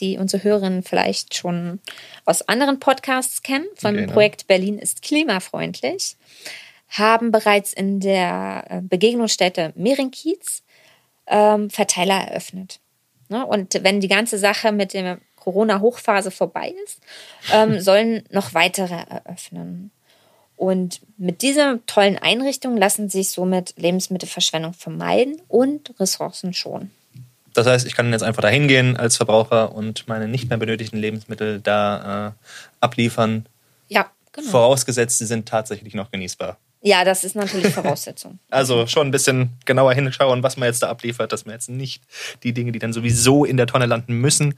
die 0.00 0.18
unsere 0.18 0.42
Hörerinnen 0.42 0.82
vielleicht 0.82 1.34
schon 1.34 1.80
aus 2.24 2.42
anderen 2.42 2.80
Podcasts 2.80 3.42
kennen, 3.42 3.66
vom 3.76 3.94
genau. 3.94 4.12
Projekt 4.12 4.46
Berlin 4.46 4.78
ist 4.78 5.02
klimafreundlich, 5.02 6.16
haben 6.88 7.30
bereits 7.30 7.72
in 7.72 8.00
der 8.00 8.64
äh, 8.68 8.80
Begegnungsstätte 8.82 9.72
Mehringkiez 9.76 10.62
ähm, 11.26 11.70
Verteiler 11.70 12.28
eröffnet. 12.28 12.80
Ne? 13.28 13.46
Und 13.46 13.78
wenn 13.82 14.00
die 14.00 14.08
ganze 14.08 14.38
Sache 14.38 14.72
mit 14.72 14.94
der 14.94 15.18
Corona-Hochphase 15.36 16.30
vorbei 16.30 16.74
ist, 16.84 17.00
ähm, 17.52 17.80
sollen 17.80 18.24
noch 18.30 18.54
weitere 18.54 18.94
eröffnen. 18.94 19.92
Und 20.56 21.00
mit 21.16 21.40
dieser 21.40 21.78
tollen 21.86 22.18
Einrichtung 22.18 22.76
lassen 22.76 23.08
sich 23.08 23.30
somit 23.30 23.74
Lebensmittelverschwendung 23.78 24.74
vermeiden 24.74 25.40
und 25.48 25.98
Ressourcen 25.98 26.52
schonen. 26.52 26.90
Das 27.54 27.66
heißt, 27.66 27.86
ich 27.86 27.94
kann 27.94 28.12
jetzt 28.12 28.22
einfach 28.22 28.42
da 28.42 28.48
hingehen 28.48 28.96
als 28.96 29.16
Verbraucher 29.16 29.74
und 29.74 30.06
meine 30.08 30.28
nicht 30.28 30.48
mehr 30.48 30.58
benötigten 30.58 30.98
Lebensmittel 30.98 31.60
da 31.60 32.28
äh, 32.28 32.32
abliefern. 32.80 33.46
Ja, 33.88 34.10
genau. 34.32 34.50
Vorausgesetzt, 34.50 35.18
sie 35.18 35.26
sind 35.26 35.48
tatsächlich 35.48 35.94
noch 35.94 36.10
genießbar. 36.10 36.58
Ja, 36.82 37.04
das 37.04 37.24
ist 37.24 37.36
natürlich 37.36 37.74
Voraussetzung. 37.74 38.38
also 38.50 38.86
schon 38.86 39.08
ein 39.08 39.10
bisschen 39.10 39.50
genauer 39.66 39.92
hinschauen, 39.92 40.42
was 40.42 40.56
man 40.56 40.66
jetzt 40.66 40.82
da 40.82 40.88
abliefert, 40.88 41.32
dass 41.32 41.44
man 41.44 41.54
jetzt 41.54 41.68
nicht 41.68 42.02
die 42.42 42.52
Dinge, 42.52 42.72
die 42.72 42.78
dann 42.78 42.92
sowieso 42.92 43.44
in 43.44 43.56
der 43.56 43.66
Tonne 43.66 43.86
landen 43.86 44.14
müssen, 44.14 44.54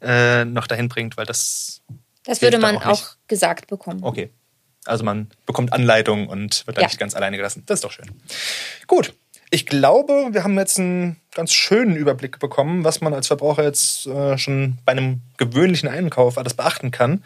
äh, 0.00 0.44
noch 0.44 0.66
dahin 0.66 0.88
bringt, 0.88 1.16
weil 1.16 1.26
das. 1.26 1.82
Das 2.24 2.40
würde 2.40 2.58
man 2.58 2.76
auch, 2.78 2.86
auch, 2.86 3.16
gesagt 3.28 3.66
bekommen. 3.66 4.00
Okay. 4.02 4.30
Also 4.86 5.04
man 5.04 5.28
bekommt 5.44 5.72
Anleitung 5.74 6.28
und 6.28 6.66
wird 6.66 6.78
dann 6.78 6.82
ja. 6.82 6.88
nicht 6.88 6.98
ganz 6.98 7.14
alleine 7.14 7.36
gelassen. 7.36 7.64
Das 7.66 7.78
ist 7.78 7.84
doch 7.84 7.92
schön. 7.92 8.10
Gut. 8.86 9.12
Ich 9.52 9.66
glaube, 9.66 10.28
wir 10.30 10.44
haben 10.44 10.56
jetzt 10.58 10.78
einen 10.78 11.16
ganz 11.34 11.52
schönen 11.52 11.96
Überblick 11.96 12.38
bekommen, 12.38 12.84
was 12.84 13.00
man 13.00 13.12
als 13.12 13.26
Verbraucher 13.26 13.64
jetzt 13.64 14.06
äh, 14.06 14.38
schon 14.38 14.78
bei 14.84 14.92
einem 14.92 15.22
gewöhnlichen 15.38 15.88
Einkauf 15.88 16.38
alles 16.38 16.54
beachten 16.54 16.92
kann. 16.92 17.24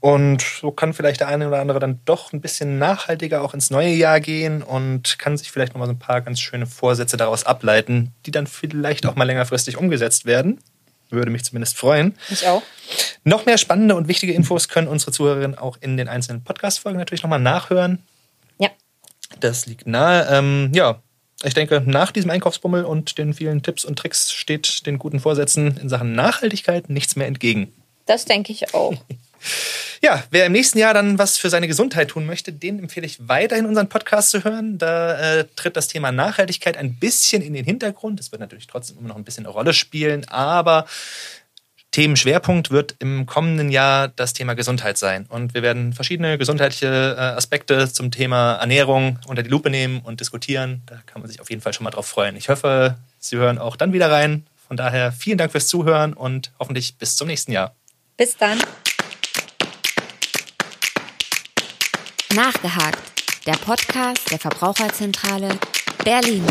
Und 0.00 0.42
so 0.42 0.70
kann 0.70 0.92
vielleicht 0.92 1.20
der 1.20 1.28
eine 1.28 1.48
oder 1.48 1.60
andere 1.60 1.78
dann 1.78 2.00
doch 2.04 2.32
ein 2.34 2.42
bisschen 2.42 2.78
nachhaltiger 2.78 3.42
auch 3.42 3.54
ins 3.54 3.70
neue 3.70 3.88
Jahr 3.88 4.20
gehen 4.20 4.62
und 4.62 5.18
kann 5.18 5.38
sich 5.38 5.50
vielleicht 5.50 5.72
nochmal 5.72 5.88
so 5.88 5.94
ein 5.94 5.98
paar 5.98 6.20
ganz 6.20 6.40
schöne 6.40 6.66
Vorsätze 6.66 7.16
daraus 7.16 7.44
ableiten, 7.44 8.12
die 8.26 8.30
dann 8.32 8.46
vielleicht 8.46 9.06
auch 9.06 9.14
mal 9.14 9.24
längerfristig 9.24 9.78
umgesetzt 9.78 10.26
werden. 10.26 10.58
Würde 11.08 11.30
mich 11.30 11.44
zumindest 11.44 11.78
freuen. 11.78 12.16
Ich 12.30 12.46
auch. 12.46 12.62
Noch 13.24 13.46
mehr 13.46 13.58
spannende 13.58 13.94
und 13.94 14.08
wichtige 14.08 14.34
Infos 14.34 14.68
können 14.68 14.88
unsere 14.88 15.12
Zuhörerinnen 15.12 15.56
auch 15.56 15.78
in 15.80 15.96
den 15.96 16.08
einzelnen 16.08 16.44
Podcast-Folgen 16.44 16.98
natürlich 16.98 17.22
nochmal 17.22 17.40
nachhören. 17.40 18.02
Ja. 18.58 18.70
Das 19.40 19.66
liegt 19.66 19.86
nahe. 19.86 20.26
Ähm, 20.30 20.72
ja, 20.74 21.00
ich 21.42 21.54
denke, 21.54 21.82
nach 21.84 22.12
diesem 22.12 22.30
Einkaufsbummel 22.30 22.84
und 22.84 23.18
den 23.18 23.34
vielen 23.34 23.62
Tipps 23.62 23.84
und 23.84 23.98
Tricks 23.98 24.32
steht 24.32 24.86
den 24.86 24.98
guten 24.98 25.20
Vorsätzen 25.20 25.76
in 25.76 25.88
Sachen 25.88 26.14
Nachhaltigkeit 26.14 26.88
nichts 26.88 27.16
mehr 27.16 27.26
entgegen. 27.26 27.72
Das 28.06 28.24
denke 28.24 28.52
ich 28.52 28.74
auch. 28.74 28.94
Ja, 30.02 30.22
wer 30.30 30.46
im 30.46 30.52
nächsten 30.52 30.78
Jahr 30.78 30.92
dann 30.92 31.18
was 31.18 31.38
für 31.38 31.50
seine 31.50 31.68
Gesundheit 31.68 32.08
tun 32.08 32.26
möchte, 32.26 32.52
den 32.52 32.78
empfehle 32.78 33.06
ich 33.06 33.28
weiterhin 33.28 33.66
unseren 33.66 33.88
Podcast 33.88 34.30
zu 34.30 34.44
hören. 34.44 34.78
Da 34.78 35.18
äh, 35.18 35.46
tritt 35.56 35.76
das 35.76 35.88
Thema 35.88 36.12
Nachhaltigkeit 36.12 36.76
ein 36.76 36.96
bisschen 36.96 37.42
in 37.42 37.54
den 37.54 37.64
Hintergrund. 37.64 38.20
Es 38.20 38.30
wird 38.30 38.40
natürlich 38.40 38.66
trotzdem 38.66 38.98
immer 38.98 39.08
noch 39.08 39.16
ein 39.16 39.24
bisschen 39.24 39.46
eine 39.46 39.54
Rolle 39.54 39.72
spielen, 39.72 40.26
aber 40.28 40.86
Themenschwerpunkt 41.96 42.70
wird 42.70 42.94
im 42.98 43.24
kommenden 43.24 43.70
Jahr 43.70 44.08
das 44.08 44.34
Thema 44.34 44.52
Gesundheit 44.52 44.98
sein. 44.98 45.24
Und 45.30 45.54
wir 45.54 45.62
werden 45.62 45.94
verschiedene 45.94 46.36
gesundheitliche 46.36 47.16
äh, 47.16 47.20
Aspekte 47.20 47.90
zum 47.90 48.10
Thema 48.10 48.56
Ernährung 48.56 49.18
unter 49.26 49.42
die 49.42 49.48
Lupe 49.48 49.70
nehmen 49.70 50.00
und 50.00 50.20
diskutieren. 50.20 50.82
Da 50.84 51.00
kann 51.06 51.22
man 51.22 51.30
sich 51.30 51.40
auf 51.40 51.48
jeden 51.48 51.62
Fall 51.62 51.72
schon 51.72 51.84
mal 51.84 51.90
drauf 51.90 52.06
freuen. 52.06 52.36
Ich 52.36 52.50
hoffe, 52.50 52.98
Sie 53.18 53.38
hören 53.38 53.56
auch 53.56 53.76
dann 53.76 53.94
wieder 53.94 54.10
rein. 54.10 54.46
Von 54.68 54.76
daher 54.76 55.10
vielen 55.10 55.38
Dank 55.38 55.52
fürs 55.52 55.68
Zuhören 55.68 56.12
und 56.12 56.52
hoffentlich 56.58 56.98
bis 56.98 57.16
zum 57.16 57.28
nächsten 57.28 57.52
Jahr. 57.52 57.74
Bis 58.18 58.36
dann. 58.36 58.58
Nachgehakt. 62.34 62.98
Der 63.46 63.56
Podcast 63.56 64.30
der 64.30 64.38
Verbraucherzentrale 64.38 65.48
Berlin. 66.04 66.44